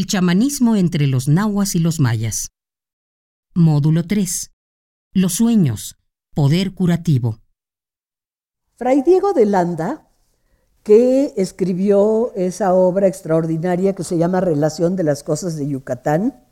El 0.00 0.06
chamanismo 0.06 0.76
entre 0.76 1.06
los 1.06 1.28
nahuas 1.28 1.74
y 1.74 1.78
los 1.78 2.00
mayas. 2.00 2.52
Módulo 3.54 4.06
3. 4.06 4.50
Los 5.12 5.34
sueños. 5.34 5.98
Poder 6.34 6.72
curativo. 6.72 7.40
Fray 8.76 9.02
Diego 9.02 9.34
de 9.34 9.44
Landa, 9.44 10.08
que 10.82 11.34
escribió 11.36 12.32
esa 12.34 12.72
obra 12.72 13.08
extraordinaria 13.08 13.94
que 13.94 14.02
se 14.02 14.16
llama 14.16 14.40
Relación 14.40 14.96
de 14.96 15.04
las 15.04 15.22
Cosas 15.22 15.56
de 15.56 15.68
Yucatán, 15.68 16.46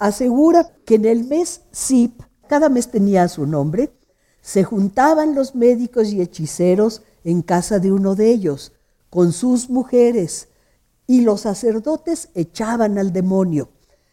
asegura 0.00 0.72
que 0.84 0.96
en 0.96 1.04
el 1.04 1.28
mes 1.28 1.60
SIP, 1.70 2.22
cada 2.48 2.68
mes 2.70 2.90
tenía 2.90 3.28
su 3.28 3.46
nombre, 3.46 3.92
se 4.40 4.64
juntaban 4.64 5.36
los 5.36 5.54
médicos 5.54 6.08
y 6.08 6.20
hechiceros 6.20 7.02
en 7.22 7.42
casa 7.42 7.78
de 7.78 7.92
uno 7.92 8.16
de 8.16 8.32
ellos, 8.32 8.72
con 9.10 9.32
sus 9.32 9.70
mujeres, 9.70 10.48
y 11.06 11.20
los 11.22 11.42
sacerdotes 11.42 12.28
echaban 12.34 12.98
al 12.98 13.12
demonio. 13.12 13.68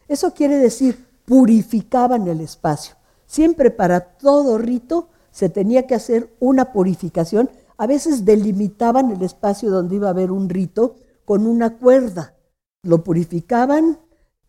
Eso 0.08 0.34
quiere 0.34 0.58
decir, 0.58 1.06
purificaban 1.24 2.28
el 2.28 2.40
espacio. 2.40 2.96
Siempre 3.26 3.70
para 3.70 4.00
todo 4.00 4.58
rito 4.58 5.08
se 5.30 5.48
tenía 5.48 5.86
que 5.86 5.94
hacer 5.94 6.34
una 6.38 6.72
purificación. 6.72 7.50
A 7.78 7.86
veces 7.86 8.24
delimitaban 8.24 9.10
el 9.10 9.22
espacio 9.22 9.70
donde 9.70 9.96
iba 9.96 10.08
a 10.08 10.10
haber 10.10 10.30
un 10.30 10.48
rito 10.48 10.96
con 11.24 11.46
una 11.46 11.78
cuerda. 11.78 12.34
Lo 12.82 13.02
purificaban, 13.02 13.98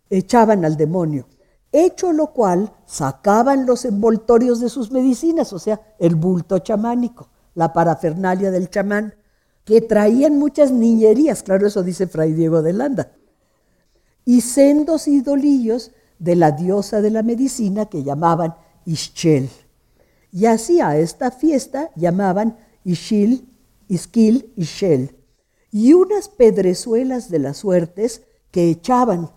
echaban 0.09 0.66
al 0.66 0.75
demonio. 0.75 1.27
Hecho 1.71 2.11
lo 2.11 2.33
cual, 2.33 2.73
sacaban 2.85 3.66
los 3.66 3.85
envoltorios 3.85 4.59
de 4.59 4.69
sus 4.69 4.91
medicinas, 4.91 5.53
o 5.53 5.59
sea, 5.59 5.81
el 5.97 6.16
bulto 6.16 6.59
chamánico, 6.59 7.30
la 7.55 7.73
parafernalia 7.73 8.52
del 8.52 8.69
chamán 8.69 9.16
que 9.66 9.81
traían 9.81 10.38
muchas 10.38 10.72
niñerías, 10.72 11.44
claro, 11.44 11.67
eso 11.67 11.83
dice 11.83 12.08
Fray 12.08 12.33
Diego 12.33 12.61
de 12.61 12.73
Landa, 12.73 13.14
y 14.25 14.42
sendos 14.42 15.08
idolillos 15.08 15.92
de 16.20 16.36
la 16.36 16.52
diosa 16.52 17.02
de 17.02 17.11
la 17.11 17.23
medicina 17.23 17.88
que 17.88 18.03
llamaban 18.03 18.55
Ischel. 18.86 19.50
Y 20.31 20.45
así 20.47 20.81
a 20.81 20.97
esta 20.97 21.31
fiesta 21.31 21.92
llamaban 21.95 22.58
Ishil, 22.83 23.47
Iskil, 23.88 24.52
Ishel. 24.55 25.16
Y 25.72 25.94
unas 25.94 26.27
pedrezuelas 26.27 27.30
de 27.30 27.39
las 27.39 27.58
suertes 27.58 28.23
que 28.50 28.70
echaban 28.70 29.30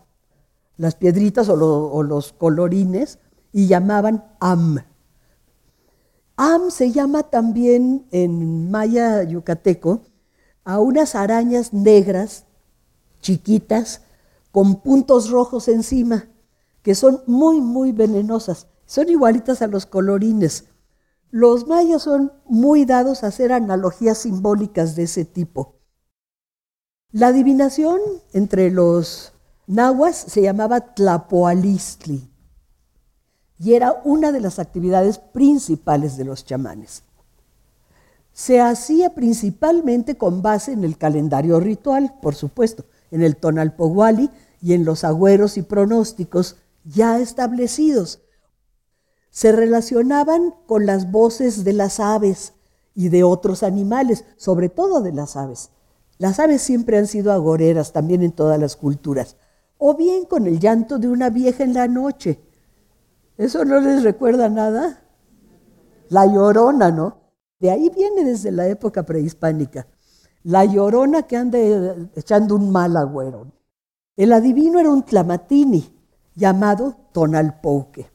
las 0.76 0.94
piedritas 0.94 1.48
o, 1.48 1.54
o 1.54 2.02
los 2.02 2.32
colorines 2.32 3.18
y 3.52 3.66
llamaban 3.66 4.24
Am. 4.40 4.78
Am 6.36 6.70
se 6.70 6.92
llama 6.92 7.24
también 7.24 8.06
en 8.10 8.70
maya 8.70 9.22
yucateco 9.22 10.02
a 10.66 10.80
unas 10.80 11.14
arañas 11.14 11.72
negras, 11.72 12.44
chiquitas, 13.20 14.02
con 14.50 14.82
puntos 14.82 15.30
rojos 15.30 15.68
encima, 15.68 16.28
que 16.82 16.96
son 16.96 17.22
muy, 17.26 17.60
muy 17.60 17.92
venenosas. 17.92 18.66
Son 18.84 19.08
igualitas 19.08 19.62
a 19.62 19.68
los 19.68 19.86
colorines. 19.86 20.64
Los 21.30 21.68
mayas 21.68 22.02
son 22.02 22.32
muy 22.46 22.84
dados 22.84 23.22
a 23.22 23.28
hacer 23.28 23.52
analogías 23.52 24.18
simbólicas 24.18 24.96
de 24.96 25.04
ese 25.04 25.24
tipo. 25.24 25.76
La 27.12 27.28
adivinación 27.28 28.00
entre 28.32 28.72
los 28.72 29.32
nahuas 29.68 30.16
se 30.16 30.42
llamaba 30.42 30.94
tlapoalistli 30.94 32.28
y 33.58 33.74
era 33.74 34.00
una 34.04 34.32
de 34.32 34.40
las 34.40 34.58
actividades 34.58 35.18
principales 35.18 36.16
de 36.16 36.24
los 36.24 36.44
chamanes 36.44 37.05
se 38.36 38.60
hacía 38.60 39.14
principalmente 39.14 40.18
con 40.18 40.42
base 40.42 40.72
en 40.72 40.84
el 40.84 40.98
calendario 40.98 41.58
ritual, 41.58 42.18
por 42.20 42.34
supuesto, 42.34 42.84
en 43.10 43.22
el 43.22 43.36
tonalpohuali 43.36 44.30
y 44.60 44.74
en 44.74 44.84
los 44.84 45.04
agüeros 45.04 45.56
y 45.56 45.62
pronósticos 45.62 46.56
ya 46.84 47.18
establecidos. 47.18 48.20
Se 49.30 49.52
relacionaban 49.52 50.54
con 50.66 50.84
las 50.84 51.10
voces 51.10 51.64
de 51.64 51.72
las 51.72 51.98
aves 51.98 52.52
y 52.94 53.08
de 53.08 53.24
otros 53.24 53.62
animales, 53.62 54.26
sobre 54.36 54.68
todo 54.68 55.00
de 55.00 55.14
las 55.14 55.34
aves. 55.34 55.70
Las 56.18 56.38
aves 56.38 56.60
siempre 56.60 56.98
han 56.98 57.06
sido 57.06 57.32
agoreras 57.32 57.94
también 57.94 58.22
en 58.22 58.32
todas 58.32 58.60
las 58.60 58.76
culturas, 58.76 59.36
o 59.78 59.96
bien 59.96 60.26
con 60.26 60.46
el 60.46 60.60
llanto 60.60 60.98
de 60.98 61.08
una 61.08 61.30
vieja 61.30 61.64
en 61.64 61.72
la 61.72 61.88
noche. 61.88 62.38
¿Eso 63.38 63.64
no 63.64 63.80
les 63.80 64.02
recuerda 64.02 64.50
nada? 64.50 65.04
La 66.10 66.26
llorona, 66.26 66.90
¿no? 66.90 67.25
De 67.58 67.70
ahí 67.70 67.90
viene 67.90 68.24
desde 68.24 68.50
la 68.50 68.66
época 68.68 69.04
prehispánica. 69.04 69.86
La 70.42 70.64
llorona 70.64 71.22
que 71.22 71.36
anda 71.36 71.58
echando 72.14 72.54
un 72.54 72.70
mal 72.70 72.96
agüero. 72.96 73.52
El 74.16 74.32
adivino 74.32 74.78
era 74.78 74.90
un 74.90 75.02
tlamatini 75.02 75.92
llamado 76.34 76.96
Tonalpouque. 77.12 78.10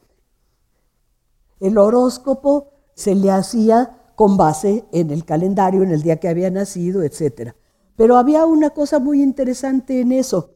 El 1.59 1.77
horóscopo 1.77 2.69
se 2.93 3.15
le 3.15 3.31
hacía 3.31 3.97
con 4.15 4.37
base 4.37 4.85
en 4.91 5.09
el 5.11 5.25
calendario, 5.25 5.83
en 5.83 5.91
el 5.91 6.03
día 6.03 6.17
que 6.17 6.29
había 6.29 6.51
nacido, 6.51 7.03
etc. 7.03 7.53
Pero 7.95 8.17
había 8.17 8.45
una 8.45 8.71
cosa 8.71 8.99
muy 8.99 9.21
interesante 9.21 10.01
en 10.01 10.11
eso. 10.11 10.51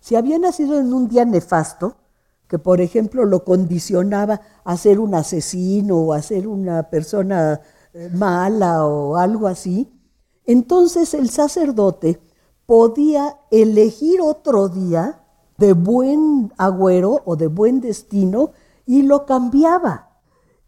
Si 0.00 0.16
había 0.16 0.38
nacido 0.38 0.80
en 0.80 0.92
un 0.92 1.08
día 1.08 1.24
nefasto, 1.24 1.96
que 2.48 2.58
por 2.58 2.80
ejemplo 2.80 3.24
lo 3.24 3.44
condicionaba 3.44 4.40
a 4.64 4.76
ser 4.76 4.98
un 4.98 5.14
asesino 5.14 5.96
o 5.96 6.12
a 6.12 6.20
ser 6.20 6.46
una 6.46 6.90
persona 6.90 7.60
mala 8.12 8.86
o 8.86 9.16
algo 9.16 9.46
así, 9.46 9.92
entonces 10.44 11.14
el 11.14 11.30
sacerdote 11.30 12.20
podía 12.66 13.38
elegir 13.50 14.20
otro 14.20 14.68
día 14.68 15.24
de 15.58 15.74
buen 15.74 16.52
agüero 16.56 17.22
o 17.24 17.36
de 17.36 17.46
buen 17.46 17.80
destino 17.80 18.52
y 18.86 19.02
lo 19.02 19.26
cambiaba. 19.26 20.20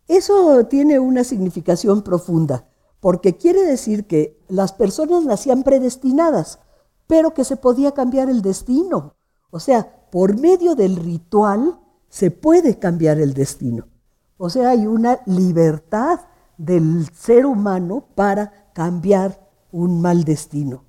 Eso 0.07 0.65
tiene 0.67 0.99
una 0.99 1.25
significación 1.25 2.03
profunda, 2.03 2.69
porque 3.01 3.37
quiere 3.37 3.65
decir 3.65 4.07
que 4.07 4.39
las 4.49 4.73
personas 4.73 5.25
nacían 5.25 5.63
predestinadas, 5.63 6.59
pero 7.07 7.35
que 7.35 7.45
se 7.45 7.57
podía 7.57 7.93
cambiar 7.93 8.29
el 8.29 8.43
destino. 8.43 9.15
O 9.51 9.61
sea, 9.61 10.09
por 10.11 10.39
medio 10.39 10.75
del 10.75 10.97
ritual 10.97 11.81
se 12.09 12.31
puede 12.31 12.79
cambiar 12.79 13.19
el 13.19 13.35
destino. 13.35 13.89
O 14.37 14.51
sea, 14.51 14.71
hay 14.71 14.87
una 14.87 15.21
libertad 15.27 16.21
del 16.59 17.09
ser 17.13 17.47
humano 17.47 18.05
para 18.15 18.71
cambiar 18.73 19.41
un 19.73 20.01
mal 20.01 20.25
destino. 20.25 20.85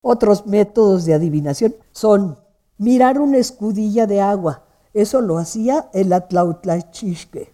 Otros 0.00 0.46
métodos 0.46 1.04
de 1.04 1.14
adivinación 1.14 1.74
son 1.92 2.38
mirar 2.78 3.18
una 3.20 3.38
escudilla 3.38 4.06
de 4.06 4.20
agua. 4.20 4.64
Eso 4.92 5.20
lo 5.20 5.38
hacía 5.38 5.90
el 5.92 6.12
Atlautlachishque. 6.12 7.52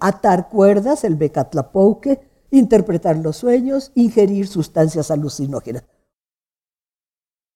Atar 0.00 0.48
cuerdas, 0.48 1.04
el 1.04 1.16
Becatlapouque, 1.16 2.20
interpretar 2.50 3.16
los 3.16 3.36
sueños, 3.36 3.92
ingerir 3.94 4.48
sustancias 4.48 5.10
alucinógenas. 5.10 5.84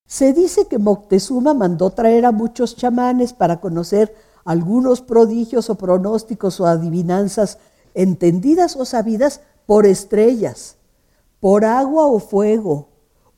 Se 0.06 0.32
dice 0.32 0.69
que 0.69 0.78
Moctezuma 0.78 1.53
mandó 1.53 1.91
traer 1.91 2.26
a 2.26 2.32
muchos 2.32 2.76
chamanes 2.76 3.32
para 3.32 3.60
conocer 3.60 4.15
algunos 4.44 5.03
prodigios 5.03 5.69
o 5.69 5.75
pronósticos 5.75 6.60
o 6.60 6.66
adivinanzas 6.66 7.59
entendidas 7.96 8.76
o 8.76 8.84
sabidas 8.84 9.40
por 9.64 9.86
estrellas, 9.86 10.76
por 11.40 11.64
agua 11.64 12.06
o 12.06 12.20
fuego, 12.20 12.90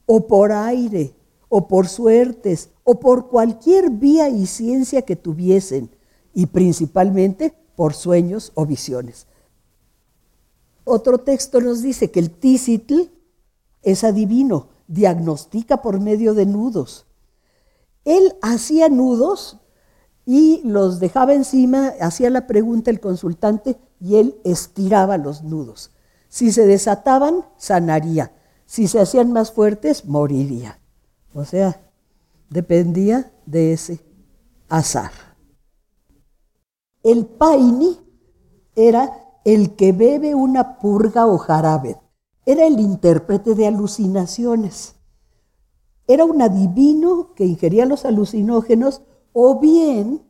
o 0.05 0.27
por 0.27 0.53
aire, 0.53 1.15
o 1.49 1.69
por 1.69 1.89
suertes, 1.89 2.71
o 2.85 2.99
por 2.99 3.29
cualquier 3.29 3.91
vía 3.91 4.29
y 4.29 4.47
ciencia 4.47 5.03
que 5.03 5.17
tuviesen, 5.17 5.91
y 6.35 6.47
principalmente 6.47 7.55
por 7.77 7.95
sueños 7.95 8.53
o 8.55 8.67
visiones. 8.67 9.27
Otro 10.85 11.19
texto 11.19 11.61
nos 11.61 11.81
dice 11.81 12.11
que 12.11 12.19
el 12.19 12.31
Tizitl 12.31 13.11
es 13.83 14.05
adivino, 14.05 14.69
diagnostica 14.89 15.83
por 15.83 16.01
medio 16.01 16.35
de 16.35 16.47
nudos. 16.47 17.07
Él 18.05 18.35
hacía 18.43 18.89
nudos 18.89 19.59
y 20.27 20.63
los 20.65 20.99
dejaba 20.99 21.35
encima, 21.35 21.93
hacía 22.01 22.31
la 22.31 22.47
pregunta 22.47 22.91
el 22.91 23.01
consultante 23.01 23.77
y 24.01 24.17
él 24.17 24.41
estiraba 24.45 25.19
los 25.19 25.43
nudos. 25.43 25.93
Si 26.29 26.53
se 26.53 26.67
desataban, 26.67 27.45
sanaría. 27.57 28.33
Si 28.67 28.87
se 28.87 29.01
hacían 29.01 29.33
más 29.33 29.51
fuertes, 29.53 30.05
moriría. 30.05 30.79
O 31.35 31.45
sea, 31.45 31.91
dependía 32.51 33.33
de 33.47 33.73
ese 33.73 34.01
azar. 34.69 35.11
El 37.03 37.27
paini 37.27 37.99
era 38.77 39.25
el 39.45 39.77
que 39.77 39.93
bebe 39.93 40.35
una 40.35 40.79
purga 40.79 41.27
o 41.27 41.39
jarabe. 41.39 41.97
Era 42.45 42.67
el 42.67 42.81
intérprete 42.81 43.55
de 43.55 43.67
alucinaciones. 43.67 44.95
Era 46.07 46.25
un 46.25 46.43
adivino 46.43 47.35
que 47.35 47.45
ingería 47.45 47.87
los 47.87 48.05
alucinógenos 48.05 49.03
o 49.33 49.61
bien 49.61 50.23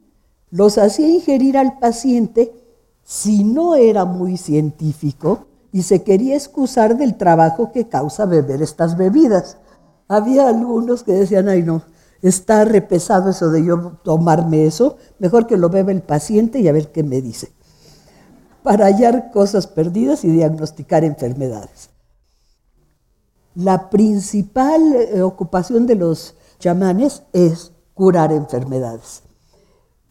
los 0.50 0.78
hacía 0.78 1.08
ingerir 1.08 1.56
al 1.56 1.78
paciente 1.78 2.67
si 3.08 3.42
no 3.42 3.74
era 3.74 4.04
muy 4.04 4.36
científico 4.36 5.46
y 5.72 5.84
se 5.84 6.02
quería 6.02 6.36
excusar 6.36 6.98
del 6.98 7.16
trabajo 7.16 7.72
que 7.72 7.88
causa 7.88 8.26
beber 8.26 8.60
estas 8.60 8.98
bebidas. 8.98 9.56
Había 10.08 10.46
algunos 10.46 11.04
que 11.04 11.12
decían, 11.12 11.48
ay 11.48 11.62
no, 11.62 11.80
está 12.20 12.66
repesado 12.66 13.30
eso 13.30 13.50
de 13.50 13.64
yo 13.64 13.92
tomarme 14.04 14.66
eso, 14.66 14.98
mejor 15.18 15.46
que 15.46 15.56
lo 15.56 15.70
beba 15.70 15.90
el 15.90 16.02
paciente 16.02 16.60
y 16.60 16.68
a 16.68 16.72
ver 16.72 16.92
qué 16.92 17.02
me 17.02 17.22
dice, 17.22 17.50
para 18.62 18.84
hallar 18.84 19.30
cosas 19.30 19.66
perdidas 19.66 20.22
y 20.22 20.28
diagnosticar 20.28 21.02
enfermedades. 21.02 21.88
La 23.54 23.88
principal 23.88 24.82
eh, 24.92 25.22
ocupación 25.22 25.86
de 25.86 25.94
los 25.94 26.34
chamanes 26.58 27.22
es 27.32 27.72
curar 27.94 28.32
enfermedades. 28.32 29.22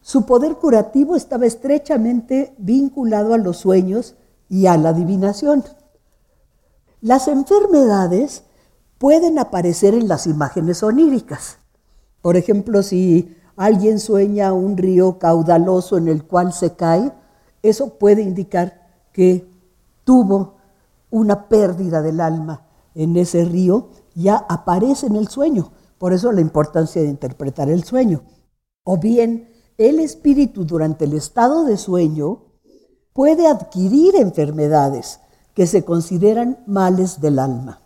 Su 0.08 0.24
poder 0.24 0.54
curativo 0.54 1.16
estaba 1.16 1.44
estrechamente 1.44 2.54
vinculado 2.56 3.34
a 3.34 3.36
los 3.36 3.58
sueños 3.58 4.14
y 4.48 4.64
a 4.64 4.78
la 4.78 4.88
adivinación. 4.88 5.64
Las 7.02 7.28
enfermedades 7.28 8.44
pueden 8.96 9.38
aparecer 9.38 9.92
en 9.92 10.08
las 10.08 10.26
imágenes 10.26 10.82
oníricas. 10.82 11.58
Por 12.22 12.38
ejemplo, 12.38 12.82
si 12.82 13.36
alguien 13.54 14.00
sueña 14.00 14.54
un 14.54 14.78
río 14.78 15.18
caudaloso 15.18 15.98
en 15.98 16.08
el 16.08 16.24
cual 16.24 16.54
se 16.54 16.74
cae, 16.74 17.12
eso 17.62 17.98
puede 17.98 18.22
indicar 18.22 18.88
que 19.12 19.46
tuvo 20.04 20.54
una 21.10 21.50
pérdida 21.50 22.00
del 22.00 22.22
alma 22.22 22.66
en 22.94 23.14
ese 23.18 23.44
río, 23.44 23.90
ya 24.14 24.36
aparece 24.36 25.06
en 25.06 25.16
el 25.16 25.28
sueño. 25.28 25.70
Por 25.98 26.14
eso 26.14 26.32
la 26.32 26.40
importancia 26.40 27.02
de 27.02 27.08
interpretar 27.08 27.68
el 27.68 27.84
sueño. 27.84 28.22
O 28.84 28.96
bien, 28.96 29.57
el 29.78 30.00
espíritu 30.00 30.64
durante 30.64 31.04
el 31.04 31.14
estado 31.14 31.64
de 31.64 31.76
sueño 31.76 32.42
puede 33.12 33.46
adquirir 33.46 34.16
enfermedades 34.16 35.20
que 35.54 35.68
se 35.68 35.84
consideran 35.84 36.58
males 36.66 37.20
del 37.20 37.38
alma. 37.38 37.80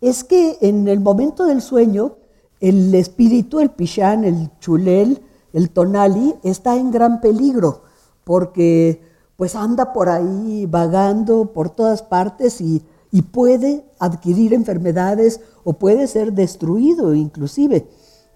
Es 0.00 0.24
que 0.24 0.56
en 0.62 0.88
el 0.88 1.00
momento 1.00 1.44
del 1.44 1.60
sueño, 1.60 2.16
el 2.60 2.94
espíritu, 2.94 3.60
el 3.60 3.70
pichán, 3.70 4.24
el 4.24 4.50
chulel, 4.60 5.22
el 5.52 5.70
tonali, 5.70 6.34
está 6.42 6.76
en 6.76 6.90
gran 6.90 7.20
peligro 7.20 7.82
porque 8.24 9.02
pues 9.36 9.54
anda 9.54 9.92
por 9.92 10.08
ahí 10.08 10.66
vagando 10.66 11.52
por 11.52 11.70
todas 11.70 12.02
partes 12.02 12.60
y, 12.60 12.82
y 13.10 13.22
puede 13.22 13.84
adquirir 13.98 14.54
enfermedades 14.54 15.40
o 15.64 15.74
puede 15.74 16.06
ser 16.06 16.32
destruido 16.32 17.14
inclusive. 17.14 17.88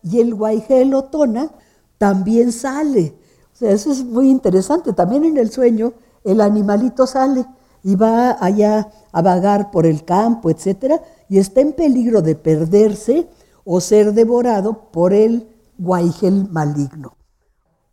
Y 0.02 0.20
el 0.20 0.34
guaigel 0.34 0.94
tona 1.10 1.50
también 1.98 2.52
sale. 2.52 3.14
O 3.52 3.56
sea, 3.56 3.70
eso 3.70 3.90
es 3.90 4.04
muy 4.04 4.30
interesante. 4.30 4.92
También 4.92 5.24
en 5.24 5.38
el 5.38 5.50
sueño 5.50 5.94
el 6.24 6.40
animalito 6.40 7.06
sale 7.06 7.46
y 7.82 7.94
va 7.94 8.36
allá 8.40 8.90
a 9.12 9.22
vagar 9.22 9.70
por 9.70 9.86
el 9.86 10.04
campo, 10.04 10.50
etcétera, 10.50 11.02
y 11.28 11.38
está 11.38 11.60
en 11.60 11.72
peligro 11.72 12.20
de 12.20 12.34
perderse 12.34 13.28
o 13.64 13.80
ser 13.80 14.12
devorado 14.12 14.90
por 14.90 15.12
el 15.12 15.48
guaigel 15.78 16.48
maligno. 16.50 17.16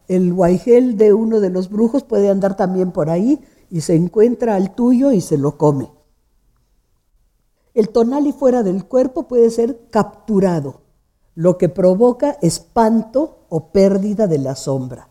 El 0.08 0.34
guaigel 0.34 0.98
de 0.98 1.14
uno 1.14 1.40
de 1.40 1.50
los 1.50 1.70
brujos 1.70 2.04
puede 2.04 2.30
andar 2.30 2.58
también 2.58 2.92
por 2.92 3.10
ahí 3.10 3.40
y 3.70 3.82
se 3.82 3.96
encuentra 3.96 4.56
al 4.56 4.76
tuyo 4.76 5.12
y 5.12 5.22
se 5.22 5.38
lo 5.38 5.58
come. 5.58 5.92
El 7.74 7.90
tonali 7.90 8.32
fuera 8.32 8.62
del 8.62 8.86
cuerpo 8.86 9.28
puede 9.28 9.50
ser 9.50 9.90
capturado, 9.90 10.82
lo 11.36 11.58
que 11.58 11.70
provoca 11.70 12.38
espanto 12.42 13.46
o 13.50 13.72
pérdida 13.72 14.28
de 14.28 14.38
la 14.38 14.56
sombra. 14.56 15.10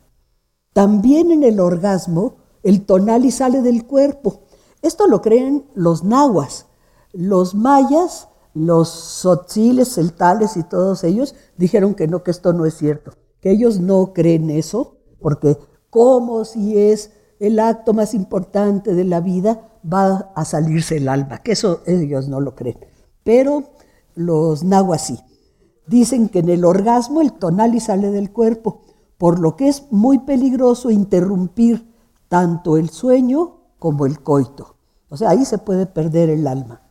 También 0.73 1.31
en 1.31 1.43
el 1.43 1.61
orgasmo, 1.61 2.37
el 2.63 2.87
tonali 2.87 3.31
sale 3.31 3.63
del 3.63 3.87
cuerpo. 3.87 4.43
Esto 4.81 5.07
lo 5.07 5.21
creen 5.21 5.67
los 5.75 6.05
nahuas. 6.05 6.67
Los 7.13 7.55
mayas, 7.55 8.29
los 8.55 8.89
sotziles, 8.89 9.95
celtales 9.95 10.57
y 10.57 10.63
todos 10.63 11.05
ellos 11.05 11.35
dijeron 11.57 11.95
que 11.95 12.09
no, 12.09 12.23
que 12.23 12.31
esto 12.31 12.53
no 12.53 12.67
es 12.67 12.75
cierto, 12.75 13.13
que 13.41 13.51
ellos 13.51 13.81
no 13.81 14.13
creen 14.13 14.51
eso, 14.51 14.97
porque 15.21 15.59
como 15.91 16.45
si 16.45 16.79
es 16.79 17.13
el 17.39 17.59
acto 17.59 17.93
más 17.93 18.15
importante 18.15 18.95
de 18.95 19.05
la 19.05 19.21
vida, 19.21 19.69
va 19.91 20.33
a 20.35 20.45
salirse 20.45 20.97
el 20.97 21.09
alma, 21.09 21.39
que 21.39 21.53
eso 21.53 21.83
ellos 21.87 22.29
no 22.29 22.41
lo 22.41 22.55
creen. 22.55 22.79
Pero 23.25 23.65
los 24.15 24.65
nahuas 24.65 25.07
sí. 25.07 25.19
Dicen 25.87 26.29
que 26.29 26.40
en 26.40 26.49
el 26.49 26.64
orgasmo 26.64 27.20
el 27.20 27.32
tonali 27.32 27.81
sale 27.81 28.11
del 28.11 28.32
cuerpo, 28.32 28.82
por 29.19 29.38
lo 29.38 29.56
que 29.56 29.69
es 29.69 29.90
muy 29.90 30.20
peligroso 30.20 30.90
interrumpir 30.90 31.93
tanto 32.29 32.76
el 32.76 32.90
sueño 32.90 33.58
como 33.79 34.06
el 34.06 34.23
coito. 34.23 34.76
O 35.08 35.17
sea, 35.17 35.31
ahí 35.31 35.44
se 35.44 35.58
puede 35.58 35.87
perder 35.87 36.31
el 36.31 36.46
alma. 36.46 36.82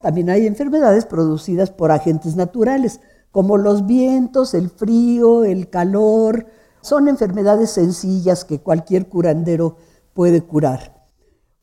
También 0.00 0.30
hay 0.30 0.46
enfermedades 0.46 1.06
producidas 1.06 1.70
por 1.70 1.90
agentes 1.90 2.36
naturales, 2.36 3.00
como 3.32 3.56
los 3.56 3.86
vientos, 3.86 4.54
el 4.54 4.70
frío, 4.70 5.44
el 5.44 5.68
calor. 5.68 6.46
Son 6.80 7.08
enfermedades 7.08 7.70
sencillas 7.70 8.44
que 8.44 8.60
cualquier 8.60 9.08
curandero 9.08 9.76
puede 10.14 10.42
curar. 10.42 11.08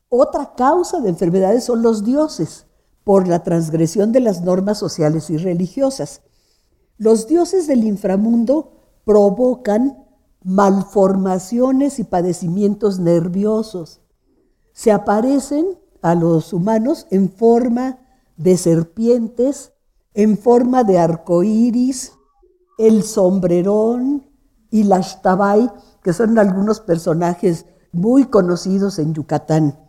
Otra 0.08 0.54
causa 0.56 1.00
de 1.00 1.08
enfermedades 1.08 1.64
son 1.64 1.82
los 1.82 2.04
dioses, 2.04 2.66
por 3.04 3.28
la 3.28 3.42
transgresión 3.42 4.12
de 4.12 4.20
las 4.20 4.42
normas 4.42 4.78
sociales 4.78 5.30
y 5.30 5.36
religiosas. 5.36 6.22
Los 6.96 7.28
dioses 7.28 7.66
del 7.66 7.84
inframundo 7.84 8.72
provocan 9.04 10.04
malformaciones 10.42 11.98
y 11.98 12.04
padecimientos 12.04 12.98
nerviosos. 12.98 14.00
Se 14.72 14.90
aparecen 14.90 15.78
a 16.02 16.14
los 16.14 16.52
humanos 16.52 17.06
en 17.10 17.30
forma 17.30 17.98
de 18.36 18.56
serpientes, 18.56 19.72
en 20.12 20.36
forma 20.36 20.84
de 20.84 20.98
arcoíris, 20.98 22.12
el 22.78 23.02
sombrerón 23.04 24.26
y 24.70 24.84
la 24.84 25.00
shtabai, 25.00 25.70
que 26.02 26.12
son 26.12 26.38
algunos 26.38 26.80
personajes 26.80 27.66
muy 27.92 28.24
conocidos 28.24 28.98
en 28.98 29.14
Yucatán. 29.14 29.83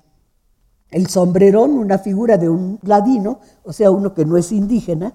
El 0.95 1.07
sombrerón, 1.07 1.71
una 1.71 1.97
figura 1.97 2.37
de 2.37 2.47
un 2.47 2.79
ladino, 2.81 3.41
o 3.65 3.73
sea, 3.73 3.91
uno 3.91 4.13
que 4.13 4.23
no 4.23 4.37
es 4.37 4.53
indígena, 4.53 5.13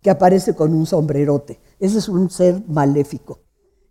que 0.00 0.08
aparece 0.08 0.54
con 0.54 0.72
un 0.72 0.86
sombrerote. 0.86 1.60
Ese 1.78 1.98
es 1.98 2.08
un 2.08 2.30
ser 2.30 2.64
maléfico. 2.66 3.40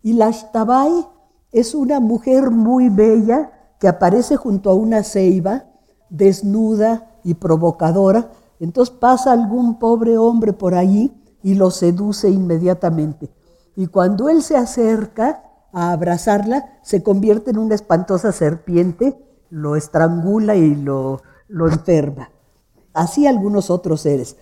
Y 0.02 0.14
la 0.14 0.32
Shtabai 0.32 1.06
es 1.52 1.76
una 1.76 2.00
mujer 2.00 2.50
muy 2.50 2.88
bella 2.88 3.52
que 3.78 3.86
aparece 3.86 4.34
junto 4.34 4.68
a 4.68 4.74
una 4.74 5.04
ceiba, 5.04 5.66
desnuda 6.10 7.20
y 7.22 7.34
provocadora. 7.34 8.32
Entonces 8.58 8.92
pasa 8.92 9.30
algún 9.30 9.78
pobre 9.78 10.18
hombre 10.18 10.52
por 10.52 10.74
allí 10.74 11.12
y 11.40 11.54
lo 11.54 11.70
seduce 11.70 12.30
inmediatamente. 12.30 13.30
Y 13.76 13.86
cuando 13.86 14.28
él 14.28 14.42
se 14.42 14.56
acerca 14.56 15.44
a 15.72 15.92
abrazarla, 15.92 16.80
se 16.82 17.04
convierte 17.04 17.52
en 17.52 17.58
una 17.58 17.76
espantosa 17.76 18.32
serpiente 18.32 19.16
lo 19.52 19.76
estrangula 19.76 20.56
y 20.56 20.74
lo, 20.74 21.20
lo 21.46 21.68
enferma. 21.68 22.30
Así 22.94 23.26
algunos 23.26 23.68
otros 23.68 24.00
seres. 24.00 24.38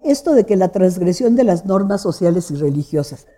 Esto 0.00 0.34
de 0.34 0.46
que 0.46 0.56
la 0.56 0.68
transgresión 0.68 1.36
de 1.36 1.44
las 1.44 1.64
normas 1.64 2.02
sociales 2.02 2.50
y 2.50 2.56
religiosas, 2.56 3.28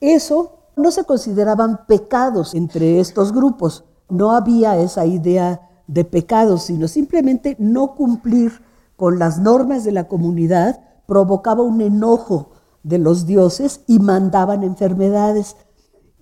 eso 0.00 0.70
no 0.74 0.90
se 0.90 1.04
consideraban 1.04 1.84
pecados 1.86 2.54
entre 2.54 2.98
estos 2.98 3.32
grupos. 3.32 3.84
No 4.08 4.32
había 4.32 4.78
esa 4.78 5.04
idea 5.04 5.68
de 5.86 6.06
pecados, 6.06 6.62
sino 6.62 6.88
simplemente 6.88 7.56
no 7.58 7.94
cumplir 7.94 8.62
con 8.96 9.18
las 9.18 9.38
normas 9.38 9.84
de 9.84 9.92
la 9.92 10.08
comunidad 10.08 10.80
provocaba 11.06 11.62
un 11.62 11.82
enojo 11.82 12.52
de 12.82 12.96
los 12.96 13.26
dioses 13.26 13.82
y 13.86 13.98
mandaban 13.98 14.62
enfermedades. 14.62 15.56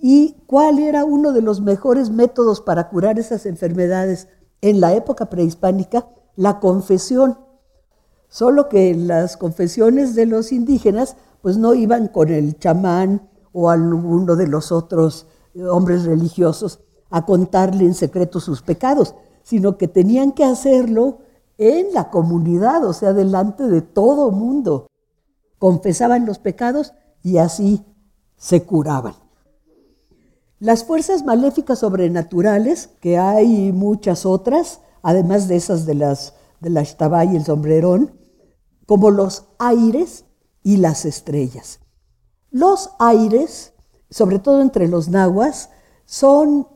¿Y 0.05 0.35
cuál 0.49 0.81
era 0.81 1.05
uno 1.05 1.33
de 1.33 1.43
los 1.43 1.61
mejores 1.61 2.11
métodos 2.11 2.61
para 2.61 2.89
curar 2.89 3.21
esas 3.21 3.47
enfermedades 3.47 4.27
en 4.61 4.81
la 4.81 4.95
época 4.95 5.27
prehispánica? 5.27 6.09
La 6.35 6.59
confesión. 6.59 7.39
Solo 8.29 8.69
que 8.69 8.97
las 8.97 9.37
confesiones 9.37 10.17
de 10.17 10.27
los 10.27 10.51
indígenas 10.51 11.17
pues 11.41 11.57
no 11.57 11.73
iban 11.75 12.09
con 12.09 12.31
el 12.31 12.59
chamán 12.59 13.31
o 13.53 13.71
alguno 13.71 14.35
de 14.35 14.49
los 14.49 14.73
otros 14.73 15.29
hombres 15.71 16.05
religiosos 16.05 16.81
a 17.09 17.25
contarle 17.25 17.85
en 17.85 17.95
secreto 17.95 18.41
sus 18.41 18.61
pecados, 18.61 19.15
sino 19.45 19.79
que 19.79 19.87
tenían 19.87 20.33
que 20.33 20.43
hacerlo 20.43 21.19
en 21.59 21.95
la 21.95 22.11
comunidad, 22.11 22.85
o 22.85 22.93
sea, 22.93 23.13
delante 23.13 23.69
de 23.69 23.83
todo 23.83 24.33
mundo. 24.33 24.89
Confesaban 25.61 26.27
los 26.27 26.41
pecados 26.41 26.93
y 27.23 27.37
así 27.37 27.85
se 28.37 28.65
curaban. 28.65 29.22
Las 30.63 30.85
fuerzas 30.85 31.25
maléficas 31.25 31.81
sobrenaturales, 31.81 32.91
que 33.01 33.19
hay 33.19 33.73
muchas 33.73 34.25
otras, 34.25 34.79
además 35.03 35.49
de 35.49 35.57
esas 35.57 35.87
de, 35.87 35.97
las, 35.97 36.35
de 36.61 36.71
la 36.71 36.85
y 37.25 37.35
el 37.35 37.45
sombrerón, 37.45 38.17
como 38.87 39.11
los 39.11 39.47
aires 39.59 40.25
y 40.63 40.77
las 40.77 41.05
estrellas. 41.05 41.81
Los 42.53 42.91
aires, 43.01 43.73
sobre 44.09 44.39
todo 44.39 44.63
entre 44.63 44.87
los 44.87 45.09
nahuas, 45.09 45.71
son 46.05 46.69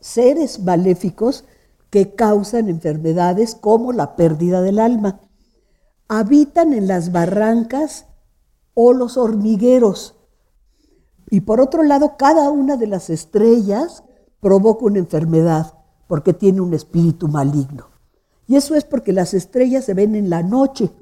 seres 0.00 0.60
maléficos 0.60 1.44
que 1.90 2.14
causan 2.14 2.70
enfermedades 2.70 3.54
como 3.54 3.92
la 3.92 4.16
pérdida 4.16 4.62
del 4.62 4.78
alma. 4.78 5.20
Habitan 6.08 6.72
en 6.72 6.88
las 6.88 7.12
barrancas 7.12 8.06
o 8.72 8.94
los 8.94 9.18
hormigueros. 9.18 10.15
Y 11.30 11.40
por 11.40 11.60
otro 11.60 11.82
lado, 11.82 12.16
cada 12.16 12.50
una 12.50 12.76
de 12.76 12.86
las 12.86 13.10
estrellas 13.10 14.04
provoca 14.40 14.84
una 14.84 14.98
enfermedad 14.98 15.74
porque 16.06 16.32
tiene 16.32 16.60
un 16.60 16.74
espíritu 16.74 17.28
maligno. 17.28 17.88
Y 18.46 18.56
eso 18.56 18.74
es 18.74 18.84
porque 18.84 19.12
las 19.12 19.34
estrellas 19.34 19.84
se 19.84 19.94
ven 19.94 20.14
en 20.14 20.30
la 20.30 20.42
noche. 20.42 20.92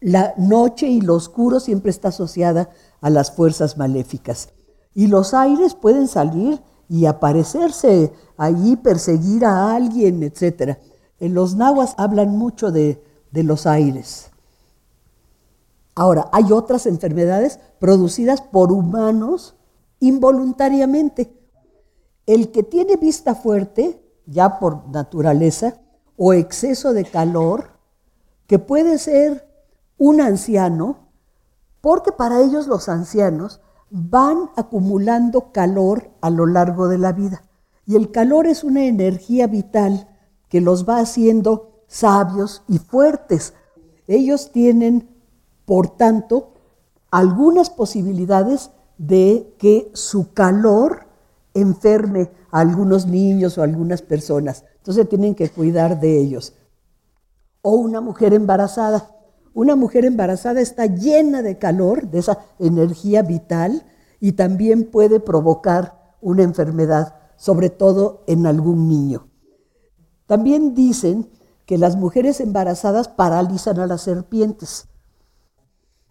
La 0.00 0.34
noche 0.36 0.88
y 0.88 1.00
lo 1.00 1.14
oscuro 1.14 1.60
siempre 1.60 1.90
está 1.90 2.08
asociada 2.08 2.70
a 3.00 3.10
las 3.10 3.30
fuerzas 3.30 3.76
maléficas. 3.76 4.50
Y 4.92 5.06
los 5.06 5.34
aires 5.34 5.74
pueden 5.74 6.08
salir 6.08 6.60
y 6.88 7.06
aparecerse 7.06 8.12
allí, 8.36 8.76
perseguir 8.76 9.44
a 9.44 9.74
alguien, 9.74 10.22
etc. 10.22 10.78
En 11.20 11.34
los 11.34 11.54
nahuas 11.54 11.94
hablan 11.96 12.36
mucho 12.36 12.72
de, 12.72 13.02
de 13.30 13.42
los 13.42 13.66
aires. 13.66 14.30
Ahora, 15.96 16.28
hay 16.30 16.52
otras 16.52 16.86
enfermedades 16.86 17.58
producidas 17.80 18.40
por 18.40 18.70
humanos 18.70 19.56
involuntariamente. 19.98 21.34
El 22.26 22.52
que 22.52 22.62
tiene 22.62 22.96
vista 22.96 23.34
fuerte, 23.34 24.00
ya 24.26 24.60
por 24.60 24.88
naturaleza, 24.88 25.80
o 26.16 26.32
exceso 26.32 26.92
de 26.92 27.04
calor, 27.04 27.70
que 28.46 28.58
puede 28.58 28.98
ser 28.98 29.48
un 29.98 30.20
anciano, 30.20 31.08
porque 31.80 32.12
para 32.12 32.40
ellos 32.40 32.66
los 32.66 32.88
ancianos 32.88 33.60
van 33.90 34.50
acumulando 34.56 35.52
calor 35.52 36.10
a 36.20 36.30
lo 36.30 36.46
largo 36.46 36.88
de 36.88 36.98
la 36.98 37.12
vida. 37.12 37.42
Y 37.86 37.96
el 37.96 38.10
calor 38.10 38.46
es 38.46 38.64
una 38.64 38.84
energía 38.84 39.46
vital 39.46 40.08
que 40.48 40.60
los 40.60 40.88
va 40.88 40.98
haciendo 40.98 41.84
sabios 41.86 42.62
y 42.68 42.78
fuertes. 42.78 43.54
Ellos 44.08 44.50
tienen, 44.52 45.08
por 45.66 45.96
tanto, 45.96 46.54
algunas 47.10 47.68
posibilidades 47.68 48.70
de 48.96 49.54
que 49.58 49.90
su 49.92 50.32
calor 50.32 51.06
enferme 51.52 52.30
a 52.50 52.60
algunos 52.60 53.06
niños 53.06 53.58
o 53.58 53.60
a 53.60 53.64
algunas 53.64 54.00
personas. 54.00 54.64
Entonces 54.76 55.08
tienen 55.08 55.34
que 55.34 55.50
cuidar 55.50 56.00
de 56.00 56.18
ellos. 56.18 56.54
O 57.60 57.72
una 57.72 58.00
mujer 58.00 58.32
embarazada. 58.32 59.10
Una 59.52 59.74
mujer 59.74 60.04
embarazada 60.04 60.60
está 60.60 60.86
llena 60.86 61.42
de 61.42 61.58
calor, 61.58 62.08
de 62.08 62.18
esa 62.18 62.38
energía 62.58 63.22
vital, 63.22 63.84
y 64.20 64.32
también 64.32 64.90
puede 64.90 65.18
provocar 65.18 66.14
una 66.20 66.42
enfermedad, 66.42 67.16
sobre 67.36 67.70
todo 67.70 68.22
en 68.26 68.46
algún 68.46 68.88
niño. 68.88 69.28
También 70.26 70.74
dicen 70.74 71.30
que 71.64 71.78
las 71.78 71.96
mujeres 71.96 72.40
embarazadas 72.40 73.08
paralizan 73.08 73.80
a 73.80 73.86
las 73.86 74.02
serpientes. 74.02 74.88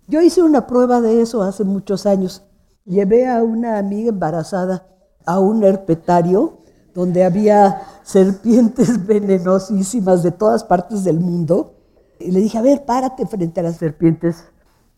Yo 0.07 0.21
hice 0.21 0.41
una 0.43 0.67
prueba 0.67 1.01
de 1.01 1.21
eso 1.21 1.41
hace 1.41 1.63
muchos 1.63 2.05
años. 2.05 2.43
Llevé 2.85 3.27
a 3.27 3.43
una 3.43 3.79
amiga 3.79 4.09
embarazada 4.09 4.87
a 5.25 5.39
un 5.39 5.63
herpetario 5.63 6.59
donde 6.93 7.23
había 7.23 7.81
serpientes 8.03 9.05
venenosísimas 9.07 10.21
de 10.23 10.31
todas 10.31 10.63
partes 10.63 11.03
del 11.03 11.19
mundo. 11.19 11.73
Y 12.19 12.31
le 12.31 12.39
dije, 12.39 12.57
a 12.57 12.61
ver, 12.61 12.85
párate 12.85 13.25
frente 13.25 13.59
a 13.59 13.63
las 13.63 13.77
serpientes. 13.77 14.45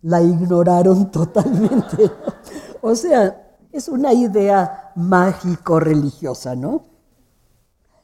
La 0.01 0.21
ignoraron 0.21 1.09
totalmente. 1.11 2.11
o 2.81 2.93
sea, 2.95 3.57
es 3.71 3.87
una 3.87 4.13
idea 4.13 4.91
mágico-religiosa, 4.95 6.55
¿no? 6.55 6.85